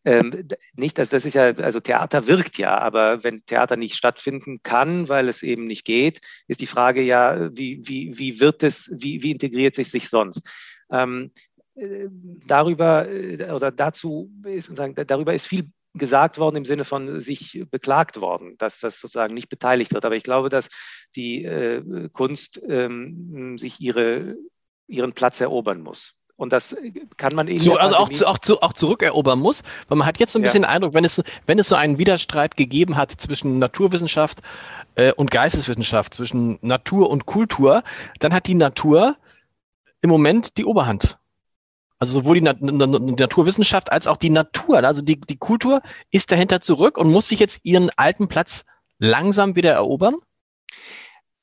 [0.04, 4.60] Ähm, nicht, also das ist ja, also Theater wirkt ja, aber wenn Theater nicht stattfinden
[4.62, 8.90] kann, weil es eben nicht geht, ist die Frage ja, wie, wie, wie wird es,
[8.94, 10.48] wie, wie integriert sich sich sonst?
[10.90, 11.32] Ähm,
[11.74, 12.08] äh,
[12.46, 14.70] darüber äh, oder dazu ist,
[15.06, 19.48] darüber ist viel gesagt worden im Sinne von sich beklagt worden, dass das sozusagen nicht
[19.48, 20.04] beteiligt wird.
[20.04, 20.68] Aber ich glaube, dass
[21.16, 24.36] die äh, Kunst ähm, sich ihre,
[24.86, 26.14] ihren Platz erobern muss.
[26.38, 26.76] Und das
[27.16, 27.58] kann man eben.
[27.58, 30.42] So, also auch, zu, auch, zu, auch zurückerobern muss, weil man hat jetzt so ein
[30.42, 30.68] bisschen ja.
[30.68, 34.38] den Eindruck, wenn es, wenn es so einen Widerstreit gegeben hat zwischen Naturwissenschaft
[34.94, 37.82] äh, und Geisteswissenschaft, zwischen Natur und Kultur,
[38.20, 39.16] dann hat die Natur
[40.00, 41.18] im Moment die Oberhand.
[41.98, 46.60] Also sowohl die, Nat Naturwissenschaft als auch die Natur, also die, die Kultur ist dahinter
[46.60, 48.64] zurück und muss sich jetzt ihren alten Platz
[48.98, 50.14] langsam wieder erobern?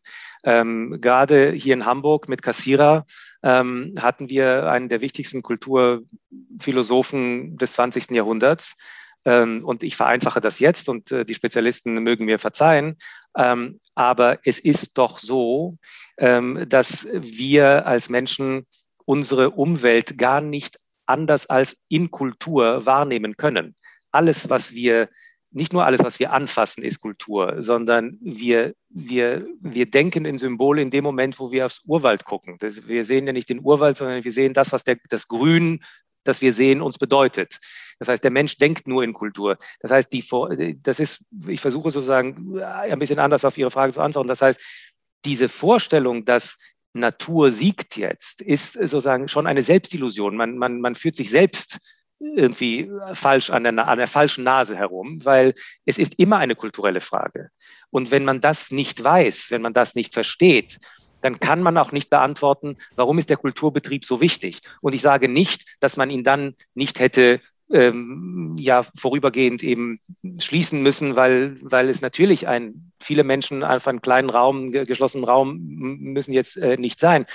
[0.44, 3.06] Ähm, gerade hier in Hamburg mit Kassierer
[3.42, 8.10] ähm, hatten wir einen der wichtigsten Kulturphilosophen des 20.
[8.10, 8.76] Jahrhunderts.
[9.24, 12.96] Ähm, und ich vereinfache das jetzt und äh, die Spezialisten mögen mir verzeihen.
[13.36, 15.76] Ähm, aber es ist doch so,
[16.16, 18.66] ähm, dass wir als Menschen
[19.04, 23.74] unsere Umwelt gar nicht anders als in Kultur wahrnehmen können.
[24.10, 25.08] Alles, was wir
[25.52, 30.80] nicht nur alles, was wir anfassen, ist Kultur, sondern wir, wir, wir denken in Symbole
[30.80, 32.56] in dem Moment, wo wir aufs Urwald gucken.
[32.60, 35.82] Das, wir sehen ja nicht den Urwald, sondern wir sehen das, was der, das Grün,
[36.24, 37.58] das wir sehen, uns bedeutet.
[37.98, 39.56] Das heißt, der Mensch denkt nur in Kultur.
[39.80, 40.24] Das heißt, die,
[40.82, 44.28] das ist, ich versuche sozusagen ein bisschen anders auf Ihre Frage zu antworten.
[44.28, 44.60] Das heißt,
[45.24, 46.56] diese Vorstellung, dass
[46.92, 50.36] Natur siegt jetzt, ist sozusagen schon eine Selbstillusion.
[50.36, 51.78] Man, man, man führt sich selbst
[52.20, 55.54] irgendwie falsch an der, an der falschen Nase herum, weil
[55.86, 57.50] es ist immer eine kulturelle Frage.
[57.90, 60.78] Und wenn man das nicht weiß, wenn man das nicht versteht,
[61.22, 64.60] dann kann man auch nicht beantworten, warum ist der Kulturbetrieb so wichtig.
[64.80, 70.00] Und ich sage nicht, dass man ihn dann nicht hätte ähm, ja vorübergehend eben
[70.38, 75.58] schließen müssen, weil, weil es natürlich ein, viele Menschen einfach einen kleinen Raum, geschlossenen Raum
[75.60, 77.26] müssen jetzt äh, nicht sein.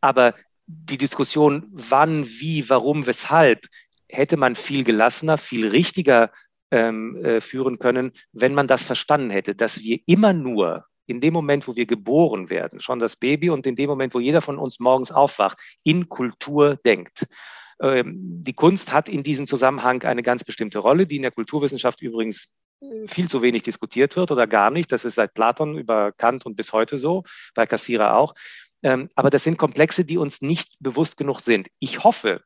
[0.00, 0.34] Aber
[0.66, 3.66] die Diskussion, wann, wie, warum, weshalb,
[4.08, 6.30] hätte man viel gelassener, viel richtiger
[6.70, 11.32] ähm, äh, führen können, wenn man das verstanden hätte, dass wir immer nur in dem
[11.32, 14.58] Moment, wo wir geboren werden, schon das Baby und in dem Moment, wo jeder von
[14.58, 17.26] uns morgens aufwacht, in Kultur denkt.
[17.80, 22.02] Ähm, die Kunst hat in diesem Zusammenhang eine ganz bestimmte Rolle, die in der Kulturwissenschaft
[22.02, 22.48] übrigens
[22.80, 24.90] äh, viel zu wenig diskutiert wird oder gar nicht.
[24.90, 27.22] Das ist seit Platon über Kant und bis heute so,
[27.54, 28.34] bei Cassira auch.
[28.82, 31.68] Ähm, aber das sind Komplexe, die uns nicht bewusst genug sind.
[31.78, 32.42] Ich hoffe,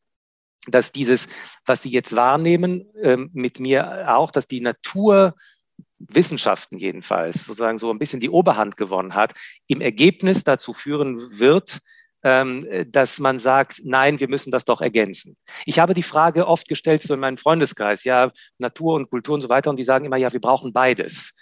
[0.67, 1.29] dass dieses,
[1.65, 7.99] was Sie jetzt wahrnehmen, ähm, mit mir auch, dass die Naturwissenschaften jedenfalls sozusagen so ein
[7.99, 9.35] bisschen die Oberhand gewonnen hat,
[9.67, 11.79] im Ergebnis dazu führen wird,
[12.23, 15.39] ähm, dass man sagt, nein, wir müssen das doch ergänzen.
[15.65, 19.41] Ich habe die Frage oft gestellt so in meinem Freundeskreis, ja, Natur und Kultur und
[19.41, 21.33] so weiter, und die sagen immer, ja, wir brauchen beides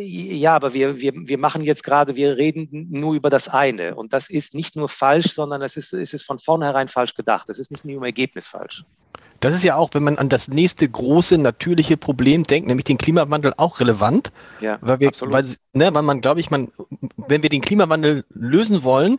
[0.00, 3.94] ja, aber wir, wir, wir machen jetzt gerade, wir reden nur über das eine.
[3.94, 7.48] Und das ist nicht nur falsch, sondern es ist, es ist von vornherein falsch gedacht.
[7.50, 8.84] Es ist nicht nur im Ergebnis falsch.
[9.40, 12.98] Das ist ja auch, wenn man an das nächste große natürliche Problem denkt, nämlich den
[12.98, 14.32] Klimawandel, auch relevant.
[14.60, 15.32] Ja, weil wir, absolut.
[15.32, 16.72] Weil, ne, weil man, glaube ich, man,
[17.16, 19.18] wenn wir den Klimawandel lösen wollen,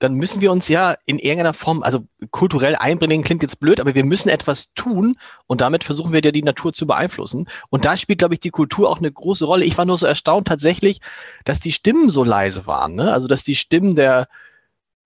[0.00, 3.94] dann müssen wir uns ja in irgendeiner Form, also kulturell einbringen, klingt jetzt blöd, aber
[3.94, 5.14] wir müssen etwas tun
[5.46, 7.48] und damit versuchen wir ja die Natur zu beeinflussen.
[7.68, 9.66] Und da spielt, glaube ich, die Kultur auch eine große Rolle.
[9.66, 11.00] Ich war nur so erstaunt tatsächlich,
[11.44, 12.94] dass die Stimmen so leise waren.
[12.94, 13.12] Ne?
[13.12, 14.28] Also, dass die Stimmen der,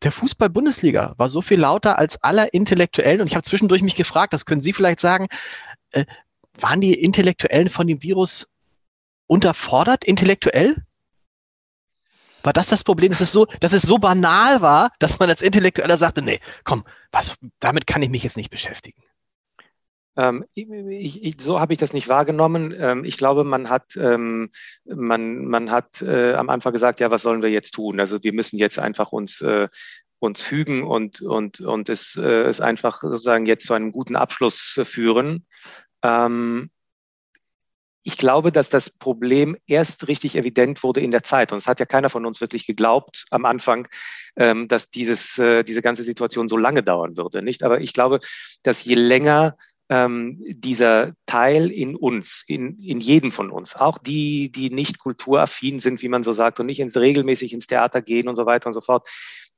[0.03, 3.21] der Fußball-Bundesliga war so viel lauter als aller Intellektuellen.
[3.21, 5.27] Und ich habe zwischendurch mich gefragt, das können Sie vielleicht sagen,
[5.91, 6.05] äh,
[6.57, 8.49] waren die Intellektuellen von dem Virus
[9.27, 10.77] unterfordert intellektuell?
[12.45, 15.43] War das das Problem, dass es so, dass es so banal war, dass man als
[15.43, 19.03] Intellektueller sagte, nee, komm, was, damit kann ich mich jetzt nicht beschäftigen?
[20.17, 22.73] Ähm, ich, ich, so habe ich das nicht wahrgenommen.
[22.79, 24.51] Ähm, ich glaube, man hat, ähm,
[24.85, 27.99] man, man hat äh, am Anfang gesagt, ja, was sollen wir jetzt tun?
[27.99, 29.67] Also wir müssen jetzt einfach uns, äh,
[30.19, 34.81] uns fügen und, und, und es, äh, es einfach sozusagen jetzt zu einem guten Abschluss
[34.85, 35.47] führen.
[36.03, 36.69] Ähm,
[38.05, 41.53] ich glaube, dass das Problem erst richtig evident wurde in der Zeit.
[41.53, 43.89] Und es hat ja keiner von uns wirklich geglaubt am Anfang,
[44.37, 47.43] ähm, dass dieses, äh, diese ganze Situation so lange dauern würde.
[47.43, 47.63] Nicht?
[47.63, 48.21] Aber ich glaube,
[48.63, 49.57] dass je länger
[49.89, 55.79] ähm, dieser Teil in uns, in, in jedem von uns, auch die, die nicht kulturaffin
[55.79, 58.67] sind, wie man so sagt, und nicht ins, regelmäßig ins Theater gehen und so weiter
[58.67, 59.09] und so fort,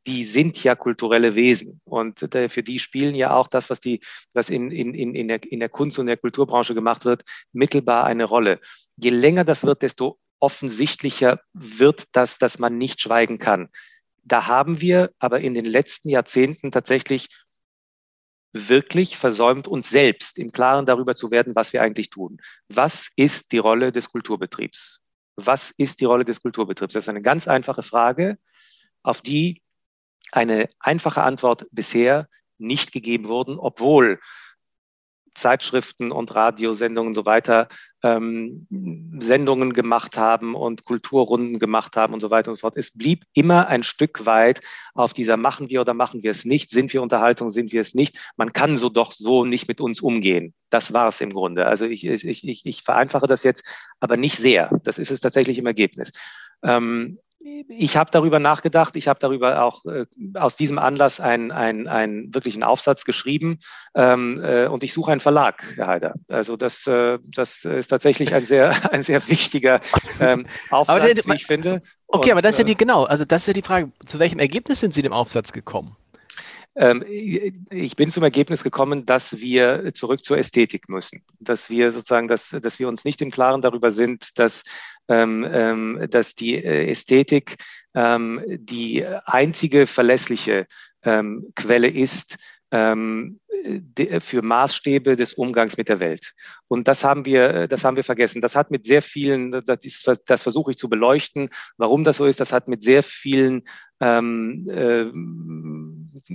[0.06, 1.80] die sind ja kulturelle Wesen.
[1.84, 4.00] Und äh, für die spielen ja auch das, was, die,
[4.32, 8.24] was in, in, in, der, in der Kunst- und der Kulturbranche gemacht wird, mittelbar eine
[8.24, 8.60] Rolle.
[8.96, 13.68] Je länger das wird, desto offensichtlicher wird das, dass man nicht schweigen kann.
[14.22, 17.28] Da haben wir aber in den letzten Jahrzehnten tatsächlich
[18.52, 22.38] wirklich versäumt, uns selbst im Klaren darüber zu werden, was wir eigentlich tun.
[22.68, 25.02] Was ist die Rolle des Kulturbetriebs?
[25.36, 26.94] Was ist die Rolle des Kulturbetriebs?
[26.94, 28.38] Das ist eine ganz einfache Frage,
[29.02, 29.62] auf die
[30.32, 34.18] eine einfache Antwort bisher nicht gegeben wurden, obwohl
[35.36, 37.68] Zeitschriften und Radiosendungen und so weiter
[38.02, 38.66] ähm,
[39.20, 42.76] Sendungen gemacht haben und Kulturrunden gemacht haben und so weiter und so fort.
[42.76, 44.60] Es blieb immer ein Stück weit
[44.94, 47.94] auf dieser machen wir oder machen wir es nicht, sind wir Unterhaltung, sind wir es
[47.94, 48.18] nicht.
[48.36, 50.54] Man kann so doch so nicht mit uns umgehen.
[50.70, 51.66] Das war es im Grunde.
[51.66, 53.64] Also ich, ich, ich, ich vereinfache das jetzt,
[54.00, 54.70] aber nicht sehr.
[54.84, 56.12] Das ist es tatsächlich im Ergebnis.
[56.62, 57.18] Ähm,
[57.68, 62.62] ich habe darüber nachgedacht, ich habe darüber auch äh, aus diesem Anlass einen, einen wirklichen
[62.62, 63.58] Aufsatz geschrieben
[63.94, 66.14] ähm, äh, und ich suche einen Verlag, Herr Heider.
[66.28, 69.80] Also das, äh, das ist tatsächlich ein sehr, ein sehr wichtiger
[70.20, 71.82] ähm, Aufsatz, der, wie ich finde.
[72.08, 73.92] Okay, und, aber das ist ja die, äh, genau, also das ist ja die Frage,
[74.06, 75.96] zu welchem Ergebnis sind Sie dem Aufsatz gekommen?
[76.76, 77.02] Ähm,
[77.70, 82.50] ich bin zum Ergebnis gekommen, dass wir zurück zur Ästhetik müssen, dass wir sozusagen, dass,
[82.50, 84.62] dass wir uns nicht im Klaren darüber sind, dass,
[85.08, 87.56] ähm, ähm, dass die äh, Ästhetik
[87.98, 90.66] die einzige verlässliche
[91.54, 92.36] Quelle ist,
[92.70, 96.34] für Maßstäbe des Umgangs mit der Welt.
[96.68, 98.42] Und das haben wir, das haben wir vergessen.
[98.42, 102.26] Das hat mit sehr vielen, das, ist, das versuche ich zu beleuchten, warum das so
[102.26, 102.38] ist.
[102.38, 103.62] Das hat mit sehr vielen
[104.00, 105.06] ähm, äh,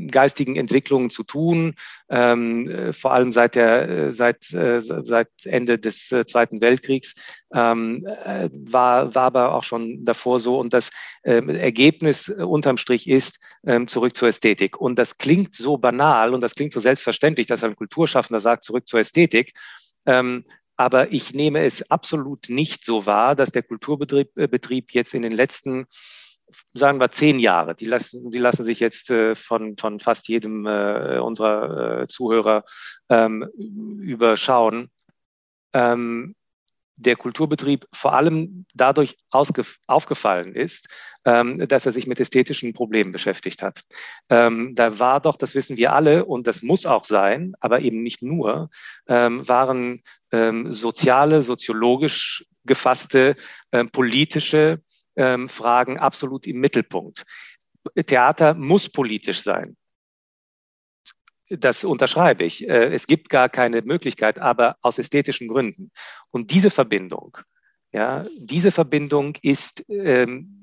[0.08, 1.76] geistigen Entwicklungen zu tun,
[2.10, 7.16] ähm, äh, vor allem seit, der, äh, seit, äh, seit Ende des äh, Zweiten Weltkriegs,
[7.54, 10.60] ähm, äh, war, war aber auch schon davor so.
[10.60, 10.92] Und das
[11.24, 14.80] ähm, Ergebnis unterm Strich ist ähm, zurück zur Ästhetik.
[14.80, 18.88] Und das klingt so banal und das klingt so selbstverständlich, dass ein Kulturschaffender sagt, zurück
[18.88, 19.54] zur Ästhetik.
[20.06, 20.46] Ähm,
[20.78, 25.32] aber ich nehme es absolut nicht so wahr, dass der Kulturbetrieb Betrieb jetzt in den
[25.32, 25.86] letzten
[26.74, 27.76] sagen wir zehn Jahre.
[27.76, 32.64] Die lassen, die lassen sich jetzt äh, von, von fast jedem äh, unserer äh, Zuhörer
[33.10, 33.48] ähm,
[34.00, 34.90] überschauen.
[35.74, 36.36] Ähm,
[36.98, 40.88] der Kulturbetrieb vor allem dadurch aufgefallen ist,
[41.26, 43.82] ähm, dass er sich mit ästhetischen Problemen beschäftigt hat.
[44.30, 48.04] Ähm, da war doch, das wissen wir alle, und das muss auch sein, aber eben
[48.04, 48.70] nicht nur,
[49.08, 53.36] ähm, waren ähm, soziale, soziologisch gefasste,
[53.92, 54.84] politische
[55.22, 57.24] ähm, Fragen absolut im Mittelpunkt.
[58.06, 59.78] Theater muss politisch sein.
[61.50, 62.68] Das unterschreibe ich.
[62.68, 65.92] Äh, es gibt gar keine Möglichkeit, aber aus ästhetischen Gründen.
[66.32, 67.38] Und diese Verbindung,
[67.92, 70.62] ja, diese Verbindung ist, ähm,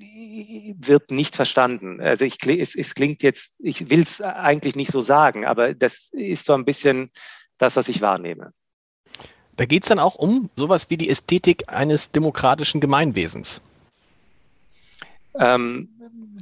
[0.79, 2.01] wird nicht verstanden.
[2.01, 6.09] Also ich, es, es klingt jetzt, ich will es eigentlich nicht so sagen, aber das
[6.11, 7.11] ist so ein bisschen
[7.59, 8.51] das, was ich wahrnehme.
[9.57, 13.61] Da geht es dann auch um sowas wie die Ästhetik eines demokratischen Gemeinwesens.
[15.39, 15.89] Ähm,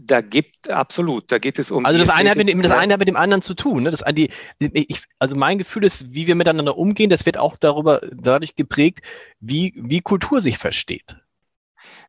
[0.02, 1.86] da gibt absolut, da geht es um.
[1.86, 3.84] Also das eine, hat mit dem, das eine hat mit dem anderen zu tun.
[3.84, 3.92] Ne?
[3.92, 4.30] Das, die,
[4.60, 9.02] ich, also mein Gefühl ist, wie wir miteinander umgehen, das wird auch darüber dadurch geprägt,
[9.40, 11.18] wie, wie Kultur sich versteht.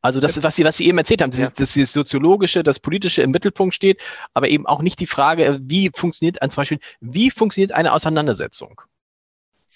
[0.00, 1.50] Also das ist, was Sie, was Sie eben erzählt haben, das, ja.
[1.54, 4.00] das, das Soziologische, das Politische im Mittelpunkt steht,
[4.32, 8.80] aber eben auch nicht die Frage, wie funktioniert zum Beispiel, wie funktioniert eine Auseinandersetzung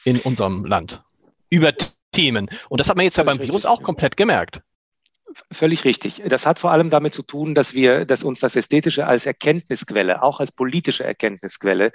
[0.04, 1.02] in unserem Land
[1.50, 1.72] über
[2.12, 2.48] Themen.
[2.68, 4.62] Und das hat man jetzt ja beim Virus auch komplett gemerkt.
[5.52, 6.22] Völlig richtig.
[6.26, 10.22] Das hat vor allem damit zu tun, dass wir, dass uns das Ästhetische als Erkenntnisquelle,
[10.22, 11.92] auch als politische Erkenntnisquelle,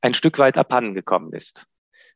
[0.00, 1.66] ein Stück weit abhanden gekommen ist.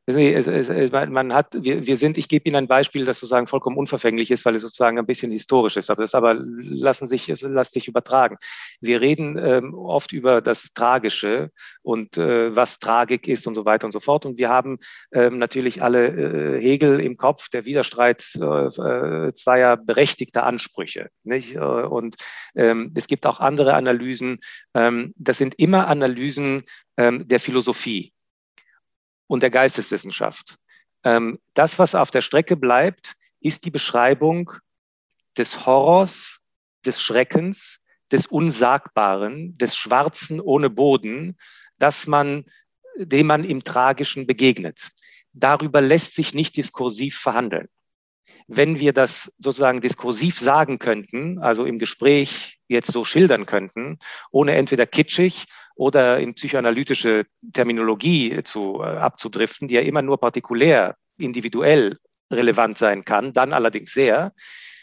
[0.07, 3.47] Es, es, es, man hat, wir, wir sind, ich gebe Ihnen ein Beispiel, das sozusagen
[3.47, 7.27] vollkommen unverfänglich ist, weil es sozusagen ein bisschen historisch ist, aber das aber lassen sich,
[7.27, 8.37] lässt sich übertragen.
[8.83, 11.51] Wir reden ähm, oft über das Tragische
[11.83, 14.27] und äh, was Tragik ist und so weiter und so fort.
[14.27, 14.79] Und wir haben
[15.13, 21.09] ähm, natürlich alle äh, Hegel im Kopf, der Widerstreit äh, äh zweier berechtigter Ansprüche.
[21.23, 21.55] Nicht?
[21.55, 22.17] Äh, und
[22.55, 24.41] ähm, es gibt auch andere Analysen.
[24.75, 26.65] Ähm, das sind immer Analysen
[26.99, 28.13] ähm, der Philosophie
[29.35, 30.57] und der Geisteswissenschaft.
[31.05, 34.53] Ähm, das, was auf der Strecke bleibt, ist die Beschreibung
[35.37, 36.41] des Horrors,
[36.87, 37.81] des Schreckens,
[38.13, 41.37] des Unsagbaren, des Schwarzen ohne Boden,
[41.79, 42.45] dass man,
[42.97, 44.91] dem man im Tragischen begegnet.
[45.33, 47.69] Darüber lässt sich nicht diskursiv verhandeln.
[48.47, 53.99] Wenn wir das sozusagen diskursiv sagen könnten, also im Gespräch jetzt so schildern könnten,
[54.31, 60.97] ohne entweder kitschig oder in psychoanalytische Terminologie zu, äh, abzudriften, die ja immer nur partikulär,
[61.19, 61.99] individuell
[62.31, 64.33] relevant sein kann, dann allerdings sehr,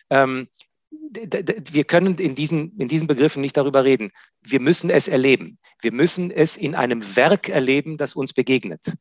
[0.10, 0.48] ähm,
[0.92, 4.12] wir können in diesen, in diesen Begriffen nicht darüber reden.
[4.42, 5.58] Wir müssen es erleben.
[5.82, 8.94] Wir müssen es in einem Werk erleben, das uns begegnet.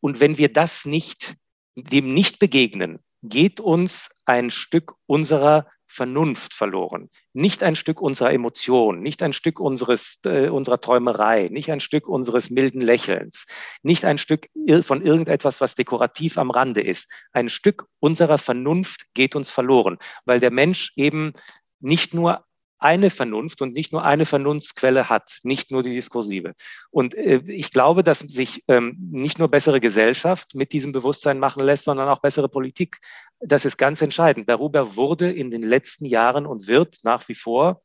[0.00, 1.36] Und wenn wir das nicht,
[1.74, 7.10] dem nicht begegnen, geht uns ein Stück unserer Vernunft verloren.
[7.38, 12.08] Nicht ein Stück unserer Emotion, nicht ein Stück unseres, äh, unserer Träumerei, nicht ein Stück
[12.08, 13.46] unseres milden Lächelns,
[13.84, 14.48] nicht ein Stück
[14.82, 17.08] von irgendetwas, was dekorativ am Rande ist.
[17.30, 21.32] Ein Stück unserer Vernunft geht uns verloren, weil der Mensch eben
[21.78, 22.44] nicht nur
[22.78, 26.54] eine Vernunft und nicht nur eine Vernunftsquelle hat, nicht nur die diskursive.
[26.90, 31.64] Und äh, ich glaube, dass sich ähm, nicht nur bessere Gesellschaft mit diesem Bewusstsein machen
[31.64, 32.98] lässt, sondern auch bessere Politik.
[33.40, 34.48] Das ist ganz entscheidend.
[34.48, 37.82] Darüber wurde in den letzten Jahren und wird nach wie vor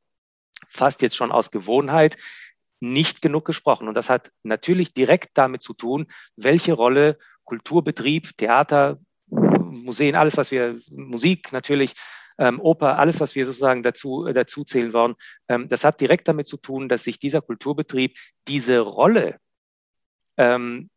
[0.68, 2.16] fast jetzt schon aus Gewohnheit
[2.80, 3.88] nicht genug gesprochen.
[3.88, 10.52] Und das hat natürlich direkt damit zu tun, welche Rolle Kulturbetrieb, Theater, Museen, alles, was
[10.52, 11.94] wir, Musik natürlich,
[12.38, 15.16] ähm, Oper, alles, was wir sozusagen dazu, äh, dazu zählen wollen,
[15.48, 18.18] ähm, das hat direkt damit zu tun, dass sich dieser Kulturbetrieb
[18.48, 19.40] diese Rolle,
[20.38, 20.90] ähm,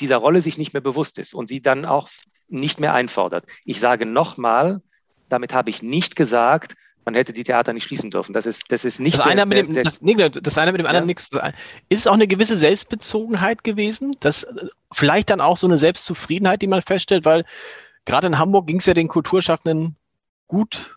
[0.00, 2.08] dieser Rolle sich nicht mehr bewusst ist und sie dann auch
[2.48, 3.46] nicht mehr einfordert.
[3.64, 4.82] Ich sage nochmal,
[5.28, 6.74] damit habe ich nicht gesagt,
[7.04, 8.32] man hätte die Theater nicht schließen dürfen.
[8.32, 9.18] Das ist, das ist nicht.
[9.18, 11.06] Das, der, eine, mit dem, der, das, nee, das eine mit dem anderen ja.
[11.06, 11.30] nichts.
[11.88, 14.16] Ist es auch eine gewisse Selbstbezogenheit gewesen?
[14.20, 17.44] Das äh, vielleicht dann auch so eine Selbstzufriedenheit, die man feststellt, weil
[18.04, 19.96] gerade in Hamburg ging es ja den Kulturschaffenden
[20.54, 20.96] gut.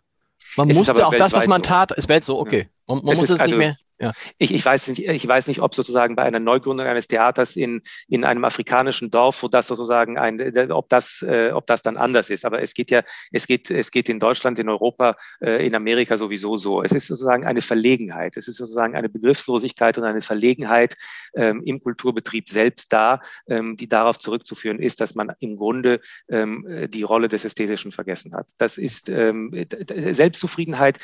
[0.55, 2.69] Man es musste auch das, was man tat, es wäre so, okay.
[2.87, 3.77] Man, man muss es, es also, nicht mehr.
[3.99, 4.13] Ja.
[4.37, 7.81] Ich, ich, weiß nicht, ich weiß nicht, ob sozusagen bei einer Neugründung eines Theaters in,
[8.07, 10.39] in einem afrikanischen Dorf, wo das sozusagen ein,
[10.71, 12.45] ob das, äh, ob das dann anders ist.
[12.45, 16.15] Aber es geht ja, es geht, es geht in Deutschland, in Europa, äh, in Amerika
[16.15, 16.83] sowieso so.
[16.83, 18.37] Es ist sozusagen eine Verlegenheit.
[18.37, 20.95] Es ist sozusagen eine Begriffslosigkeit und eine Verlegenheit
[21.35, 26.87] ähm, im Kulturbetrieb selbst da, ähm, die darauf zurückzuführen ist, dass man im Grunde ähm,
[26.93, 28.47] die Rolle des Ästhetischen vergessen hat.
[28.57, 29.51] Das ist ähm,
[30.11, 30.99] Selbstzufriedenheit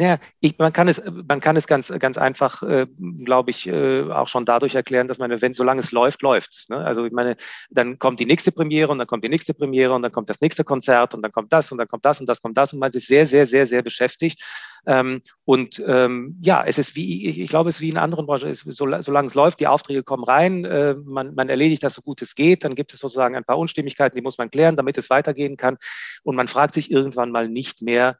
[0.00, 2.86] ja, ich, man kann es, man kann es ganz, ganz einfach, äh,
[3.24, 6.68] glaube ich, äh, auch schon dadurch erklären, dass man, wenn solange es läuft, läuft's.
[6.70, 6.78] Ne?
[6.78, 7.36] Also ich meine,
[7.70, 10.40] dann kommt die nächste Premiere und dann kommt die nächste Premiere und dann kommt das
[10.40, 12.78] nächste Konzert und dann kommt das und dann kommt das und das kommt das und
[12.78, 14.42] man ist sehr, sehr, sehr, sehr beschäftigt.
[14.86, 18.24] Ähm, und ähm, ja, es ist wie, ich, ich glaube, es ist wie in anderen
[18.24, 21.94] Branchen, es, so, solange es läuft, die Aufträge kommen rein, äh, man, man erledigt das
[21.94, 24.76] so gut es geht, dann gibt es sozusagen ein paar Unstimmigkeiten, die muss man klären,
[24.76, 25.76] damit es weitergehen kann.
[26.22, 28.16] Und man fragt sich irgendwann mal nicht mehr,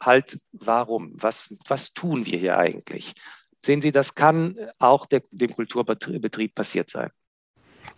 [0.00, 1.12] halt, warum?
[1.14, 3.14] Was, was tun wir hier eigentlich?
[3.64, 7.10] Sehen Sie, das kann auch der, dem Kulturbetrieb passiert sein.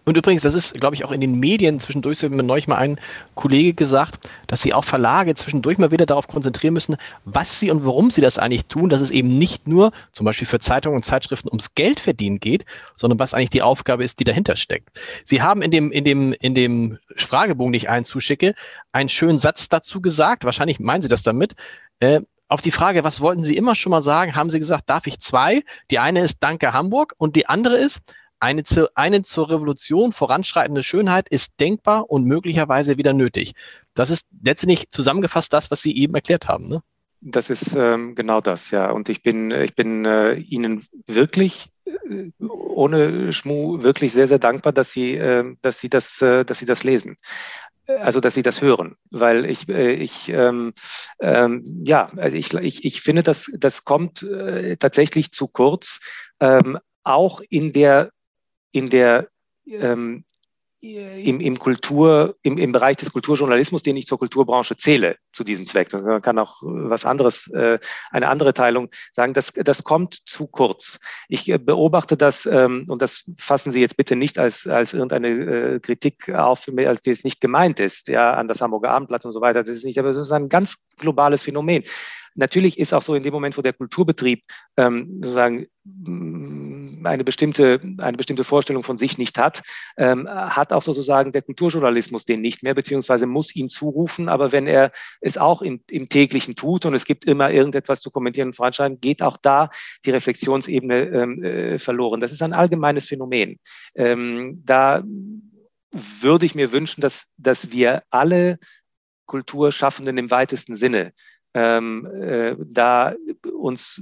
[0.05, 2.76] Und übrigens, das ist, glaube ich, auch in den Medien zwischendurch, so mir neulich mal
[2.76, 2.98] ein
[3.36, 7.84] Kollege gesagt, dass sie auch Verlage zwischendurch mal wieder darauf konzentrieren müssen, was sie und
[7.84, 11.05] warum sie das eigentlich tun, dass es eben nicht nur zum Beispiel für Zeitungen und
[11.05, 12.64] Zeitschriften ums Geld verdienen geht,
[12.96, 15.00] sondern was eigentlich die Aufgabe ist, die dahinter steckt.
[15.24, 18.55] Sie haben in dem, in dem, in dem Fragebogen, den ich einen zuschicke,
[18.90, 20.44] einen schönen Satz dazu gesagt.
[20.44, 21.55] Wahrscheinlich meinen Sie das damit.
[22.03, 25.07] Äh, auf die Frage, was wollten Sie immer schon mal sagen, haben Sie gesagt, darf
[25.07, 25.62] ich zwei?
[25.90, 28.00] Die eine ist Danke Hamburg und die andere ist,
[28.40, 33.55] eine, zu, eine zur Revolution voranschreitende Schönheit ist denkbar und möglicherweise wieder nötig.
[33.94, 36.68] Das ist letztendlich zusammengefasst das, was Sie eben erklärt haben.
[36.68, 36.82] Ne?
[37.20, 38.90] Das ist ähm, genau das, ja.
[38.90, 44.72] Und ich bin, ich bin äh, Ihnen wirklich äh, ohne Schmu wirklich sehr, sehr dankbar,
[44.72, 47.16] dass Sie, äh, dass Sie das, äh, dass Sie das lesen
[47.87, 50.72] also dass sie das hören, weil ich, äh, ich ähm,
[51.20, 56.01] ähm, ja, also ich, ich, ich finde, dass das kommt äh, tatsächlich zu kurz,
[56.41, 58.11] ähm, auch in der
[58.70, 59.28] in der
[59.66, 60.24] ähm,
[60.83, 65.64] im, im Kultur, im, im Bereich des Kulturjournalismus, den ich zur Kulturbranche zähle, zu diesem
[65.64, 65.91] Zweck.
[65.91, 67.78] Das kann auch was anderes, äh,
[68.11, 69.33] eine andere Teilung sagen.
[69.33, 70.99] Das, das kommt zu kurz.
[71.28, 75.28] Ich äh, beobachte das, ähm, und das fassen Sie jetzt bitte nicht als, als irgendeine
[75.28, 79.30] äh, Kritik auf, als die es nicht gemeint ist, ja, an das Hamburger Abendblatt und
[79.30, 79.61] so weiter.
[79.61, 81.85] Das ist nicht, aber es ist ein ganz globales Phänomen.
[82.35, 84.43] Natürlich ist auch so in dem Moment, wo der Kulturbetrieb
[84.76, 85.66] ähm, sozusagen
[87.05, 89.62] eine bestimmte, eine bestimmte Vorstellung von sich nicht hat,
[89.96, 94.28] ähm, hat auch sozusagen der Kulturjournalismus den nicht mehr, beziehungsweise muss ihn zurufen.
[94.28, 98.11] Aber wenn er es auch im, im täglichen tut und es gibt immer irgendetwas zu
[98.11, 99.70] kommentieren und voranschreiten, geht auch da
[100.05, 102.20] die Reflexionsebene ähm, äh, verloren.
[102.20, 103.59] Das ist ein allgemeines Phänomen.
[103.94, 105.03] Ähm, da
[105.92, 108.59] würde ich mir wünschen, dass, dass wir alle
[109.26, 111.12] Kulturschaffenden im weitesten Sinne
[111.55, 113.14] ähm, äh, da
[113.53, 114.00] uns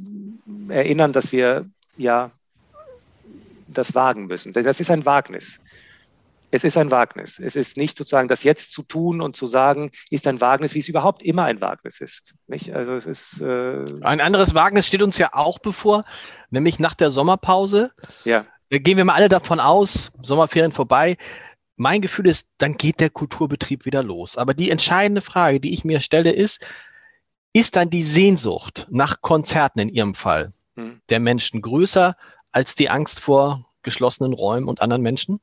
[0.68, 2.30] erinnern, dass wir ja
[3.72, 4.52] das wagen müssen.
[4.52, 5.60] Denn das ist ein Wagnis.
[6.50, 7.38] Es ist ein Wagnis.
[7.38, 10.80] Es ist nicht sozusagen das jetzt zu tun und zu sagen, ist ein Wagnis, wie
[10.80, 12.34] es überhaupt immer ein Wagnis ist.
[12.48, 12.74] Nicht?
[12.74, 16.04] Also es ist äh ein anderes Wagnis steht uns ja auch bevor,
[16.50, 17.92] nämlich nach der Sommerpause.
[18.24, 18.46] Ja.
[18.70, 21.16] Da gehen wir mal alle davon aus, Sommerferien vorbei.
[21.76, 24.36] Mein Gefühl ist, dann geht der Kulturbetrieb wieder los.
[24.36, 26.66] Aber die entscheidende Frage, die ich mir stelle, ist,
[27.52, 31.00] ist dann die Sehnsucht nach Konzerten in Ihrem Fall hm.
[31.08, 32.16] der Menschen größer
[32.52, 35.40] als die Angst vor geschlossenen Räumen und anderen Menschen?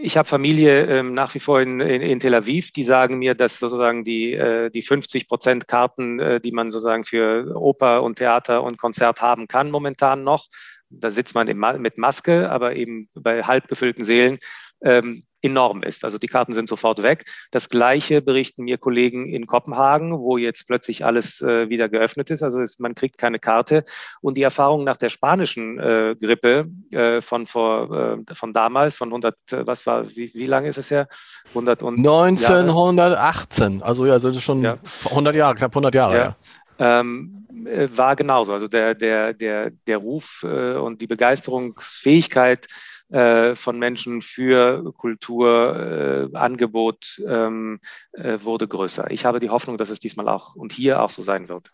[0.00, 3.34] Ich habe Familie ähm, nach wie vor in, in, in, Tel Aviv, die sagen mir,
[3.34, 8.16] dass sozusagen die, äh, die 50 Prozent Karten, äh, die man sozusagen für Oper und
[8.16, 10.46] Theater und Konzert haben kann, momentan noch,
[10.88, 14.38] da sitzt man im, mit Maske, aber eben bei halb gefüllten Seelen,
[14.82, 16.04] ähm, enorm ist.
[16.04, 17.24] Also die Karten sind sofort weg.
[17.50, 22.42] Das Gleiche berichten mir Kollegen in Kopenhagen, wo jetzt plötzlich alles äh, wieder geöffnet ist.
[22.42, 23.84] Also es, man kriegt keine Karte.
[24.20, 29.08] Und die Erfahrung nach der spanischen äh, Grippe äh, von vor äh, von damals, von
[29.08, 31.08] 100, äh, was war, wie, wie lange ist es her?
[31.50, 33.72] 100 und 1918.
[33.72, 33.84] Jahre.
[33.84, 34.78] Also ja, also schon ja.
[35.10, 36.16] 100 Jahre, knapp 100 Jahre.
[36.16, 36.36] Ja.
[36.80, 37.00] ja.
[37.00, 38.52] Ähm, äh, war genauso.
[38.52, 42.66] Also der, der, der, der Ruf und die Begeisterungsfähigkeit
[43.10, 47.80] äh, von Menschen für Kulturangebot äh, ähm,
[48.12, 49.10] äh, wurde größer.
[49.10, 51.72] Ich habe die Hoffnung, dass es diesmal auch und hier auch so sein wird.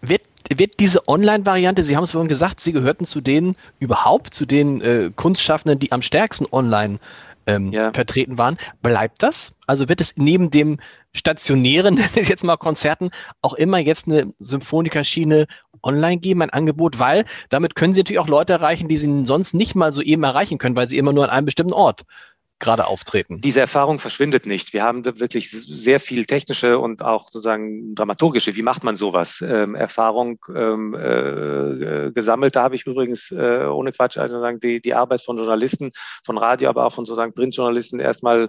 [0.00, 0.22] Wird,
[0.54, 4.80] wird diese Online-Variante, Sie haben es vorhin gesagt, Sie gehörten zu denen, überhaupt zu den
[4.80, 6.98] äh, Kunstschaffenden, die am stärksten online
[7.46, 7.92] ähm, ja.
[7.92, 8.58] vertreten waren.
[8.82, 9.54] Bleibt das?
[9.66, 10.78] Also wird es neben dem
[11.14, 13.10] stationären, nenne ich jetzt mal Konzerten,
[13.40, 15.46] auch immer jetzt eine Symphonikerschiene
[15.82, 19.54] online geben, ein Angebot, weil damit können Sie natürlich auch Leute erreichen, die Sie sonst
[19.54, 22.02] nicht mal so eben erreichen können, weil Sie immer nur an einem bestimmten Ort
[22.58, 23.40] gerade auftreten.
[23.40, 24.72] Diese Erfahrung verschwindet nicht.
[24.72, 29.74] Wir haben wirklich sehr viel technische und auch sozusagen dramaturgische, wie macht man sowas, ähm,
[29.74, 32.56] Erfahrung ähm, äh, gesammelt.
[32.56, 35.90] Da habe ich übrigens äh, ohne Quatsch also sagen, die, die Arbeit von Journalisten,
[36.24, 38.48] von Radio, aber auch von sozusagen Printjournalisten erstmal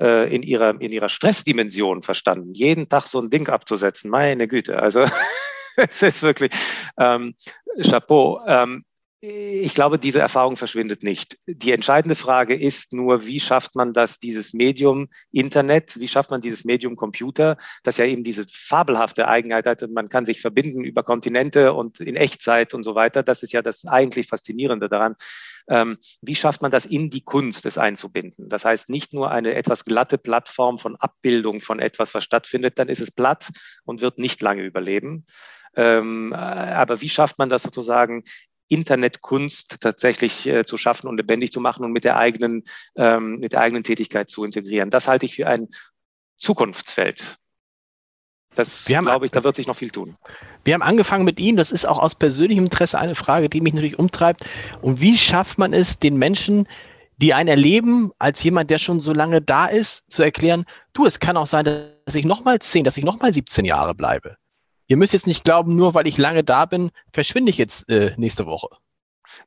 [0.00, 2.54] äh, in, ihrer, in ihrer Stressdimension verstanden.
[2.54, 4.80] Jeden Tag so ein Ding abzusetzen, meine Güte.
[4.80, 5.04] Also
[5.76, 6.52] es ist wirklich
[6.98, 7.34] ähm,
[7.82, 8.40] Chapeau.
[8.46, 8.84] Ähm,
[9.20, 11.38] ich glaube, diese Erfahrung verschwindet nicht.
[11.46, 16.42] Die entscheidende Frage ist nur, wie schafft man das, dieses Medium Internet, wie schafft man
[16.42, 21.02] dieses Medium Computer, das ja eben diese fabelhafte Eigenheit hat, man kann sich verbinden über
[21.02, 23.22] Kontinente und in Echtzeit und so weiter.
[23.22, 25.16] Das ist ja das eigentlich Faszinierende daran.
[25.68, 28.50] Ähm, wie schafft man das in die Kunst, es einzubinden?
[28.50, 32.88] Das heißt, nicht nur eine etwas glatte Plattform von Abbildung von etwas, was stattfindet, dann
[32.88, 33.48] ist es platt
[33.84, 35.24] und wird nicht lange überleben.
[35.76, 38.24] Ähm, aber wie schafft man das sozusagen
[38.68, 42.64] Internetkunst tatsächlich äh, zu schaffen und lebendig zu machen und mit der eigenen,
[42.96, 44.90] ähm, mit der eigenen Tätigkeit zu integrieren.
[44.90, 45.68] Das halte ich für ein
[46.36, 47.38] Zukunftsfeld.
[48.54, 50.16] Das haben, glaube ich, da wird sich noch viel tun.
[50.64, 51.58] Wir haben angefangen mit Ihnen.
[51.58, 54.44] Das ist auch aus persönlichem Interesse eine Frage, die mich natürlich umtreibt.
[54.80, 56.66] Und wie schafft man es, den Menschen,
[57.18, 60.64] die einen erleben, als jemand, der schon so lange da ist, zu erklären,
[60.94, 64.36] du, es kann auch sein, dass ich nochmal zehn, dass ich nochmal 17 Jahre bleibe.
[64.88, 68.12] Ihr müsst jetzt nicht glauben, nur weil ich lange da bin, verschwinde ich jetzt äh,
[68.16, 68.68] nächste Woche.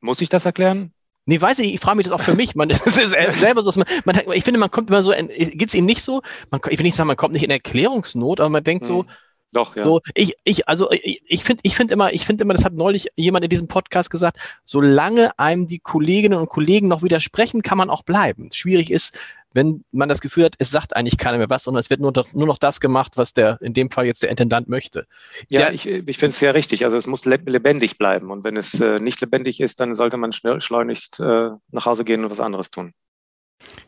[0.01, 0.93] Muss ich das erklären?
[1.25, 2.55] Nee, weiß ich, ich frage mich das auch für mich.
[2.55, 5.85] Man, ist selber so, man, man, ich finde, man kommt immer so, geht es Ihnen
[5.85, 6.21] nicht so?
[6.49, 8.87] Man, ich will nicht sagen, man kommt nicht in Erklärungsnot, aber man denkt hm.
[8.87, 9.05] so,
[9.51, 9.81] doch, ja.
[9.81, 12.73] So, ich, ich, also ich, ich finde ich finde immer, ich finde immer, das hat
[12.73, 17.77] neulich jemand in diesem Podcast gesagt, solange einem die Kolleginnen und Kollegen noch widersprechen, kann
[17.77, 18.51] man auch bleiben.
[18.51, 19.17] Schwierig ist,
[19.53, 22.13] wenn man das Gefühl hat, es sagt eigentlich keiner mehr was, sondern es wird nur,
[22.33, 25.07] nur noch das gemacht, was der, in dem Fall jetzt der Intendant möchte.
[25.49, 26.85] Ja, der, ich, ich finde es sehr richtig.
[26.85, 28.29] Also es muss lebendig bleiben.
[28.29, 32.03] Und wenn es äh, nicht lebendig ist, dann sollte man schnell, schleunigst äh, nach Hause
[32.03, 32.93] gehen und was anderes tun.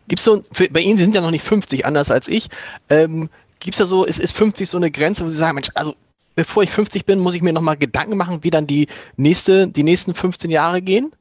[0.07, 2.49] Gibt es so, für, bei Ihnen, Sie sind ja noch nicht 50, anders als ich,
[2.89, 3.29] ähm,
[3.61, 5.95] gibt es da so, ist, ist 50 so eine Grenze, wo Sie sagen, Mensch, also
[6.35, 9.83] bevor ich 50 bin, muss ich mir nochmal Gedanken machen, wie dann die, nächste, die
[9.83, 11.13] nächsten 15 Jahre gehen?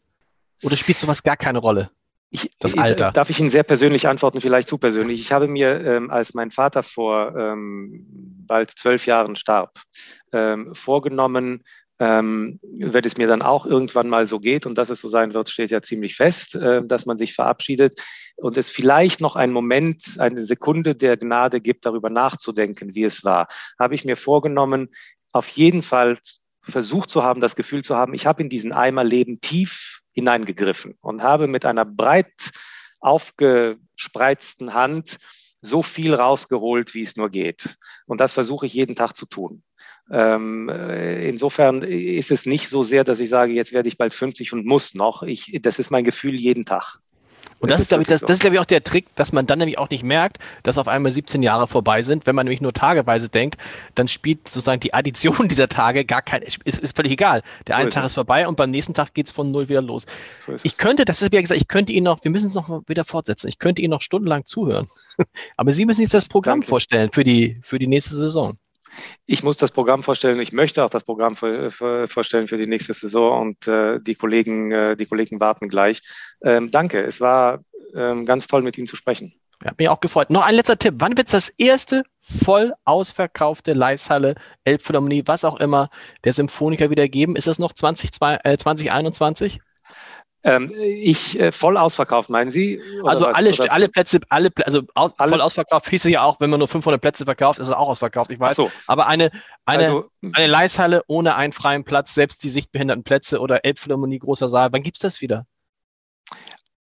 [0.63, 1.91] Oder spielt sowas gar keine Rolle?
[2.33, 3.11] Ich, das Alter.
[3.11, 5.21] Darf ich Ihnen sehr persönlich antworten, vielleicht zu persönlich.
[5.21, 8.07] Ich habe mir, ähm, als mein Vater vor ähm,
[8.47, 9.81] bald zwölf Jahren starb,
[10.33, 11.65] ähm, vorgenommen,
[12.01, 15.35] ähm, wenn es mir dann auch irgendwann mal so geht und dass es so sein
[15.35, 18.01] wird, steht ja ziemlich fest, äh, dass man sich verabschiedet
[18.37, 23.23] und es vielleicht noch einen Moment, eine Sekunde der Gnade gibt, darüber nachzudenken, wie es
[23.23, 23.49] war,
[23.79, 24.89] habe ich mir vorgenommen,
[25.33, 26.19] auf jeden Fall
[26.63, 30.97] versucht zu haben, das Gefühl zu haben, ich habe in diesen Eimer Leben tief hineingegriffen
[31.03, 32.51] und habe mit einer breit
[33.01, 35.19] aufgespreizten Hand
[35.63, 37.77] so viel rausgeholt, wie es nur geht.
[38.07, 39.63] Und das versuche ich jeden Tag zu tun.
[40.11, 44.13] Ähm, äh, insofern ist es nicht so sehr, dass ich sage, jetzt werde ich bald
[44.13, 45.23] 50 und muss noch.
[45.23, 46.99] Ich, das ist mein Gefühl jeden Tag.
[47.61, 49.33] Und das, das ist, glaube ich, das, das ist, glaube ich, auch der Trick, dass
[49.33, 52.27] man dann nämlich auch nicht merkt, dass auf einmal 17 Jahre vorbei sind.
[52.27, 53.59] Wenn man nämlich nur tageweise denkt,
[53.95, 57.43] dann spielt sozusagen die Addition dieser Tage gar kein, ist, ist völlig egal.
[57.67, 59.83] Der eine so Tag ist vorbei und beim nächsten Tag geht es von null wieder
[59.83, 60.07] los.
[60.45, 62.83] So ich könnte, das ist ja gesagt, ich könnte Ihnen noch, wir müssen es noch
[62.89, 64.89] wieder fortsetzen, ich könnte Ihnen noch stundenlang zuhören.
[65.59, 66.67] Aber Sie müssen jetzt das Programm Danke.
[66.67, 68.57] vorstellen für die, für die nächste Saison.
[69.27, 70.41] Ich muss das Programm vorstellen.
[70.41, 74.15] Ich möchte auch das Programm für, für, vorstellen für die nächste Saison und äh, die
[74.15, 76.03] Kollegen, äh, die Kollegen warten gleich.
[76.43, 77.03] Ähm, danke.
[77.03, 77.61] Es war
[77.95, 79.33] ähm, ganz toll, mit Ihnen zu sprechen.
[79.65, 80.31] Ja, bin auch gefreut.
[80.31, 80.95] Noch ein letzter Tipp.
[80.99, 84.35] Wann wird es das erste voll ausverkaufte Leishalle,
[84.65, 85.91] Elbphilharmonie, was auch immer,
[86.25, 87.37] der Symphoniker wieder geben?
[87.37, 89.61] Ist das noch 20, äh, 2021?
[90.43, 92.81] Ähm, ich äh, voll ausverkauft, meinen Sie?
[93.05, 93.37] also was?
[93.37, 95.31] alle, alle Plätze, alle, also aus, alle?
[95.31, 98.31] voll ausverkauft hieß ja auch, wenn man nur 500 Plätze verkauft, ist es auch ausverkauft,
[98.31, 98.57] ich weiß.
[98.57, 98.71] So.
[98.87, 99.31] Aber eine,
[99.67, 104.49] eine, also, eine Leishalle ohne einen freien Platz, selbst die sichtbehinderten Plätze oder Elbphilharmonie, großer
[104.49, 105.47] Saal, wann gibt es das wieder?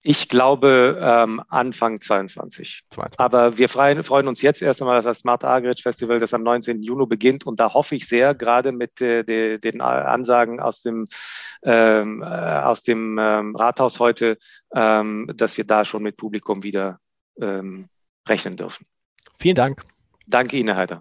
[0.07, 2.82] Ich glaube ähm, Anfang 22.
[2.90, 3.18] 22.
[3.18, 6.42] Aber wir freuen, freuen, uns jetzt erst einmal auf das Smart Agrit Festival, das am
[6.42, 6.82] 19.
[6.82, 7.46] Juni beginnt.
[7.46, 11.07] Und da hoffe ich sehr, gerade mit äh, de, den Ansagen aus dem,
[11.62, 14.36] ähm, äh, aus dem ähm, Rathaus heute,
[14.74, 16.98] ähm, dass wir da schon mit Publikum wieder
[17.40, 17.88] ähm,
[18.28, 18.84] rechnen dürfen.
[19.38, 19.82] Vielen Dank.
[20.26, 21.00] Danke Ihnen, Herr Heider.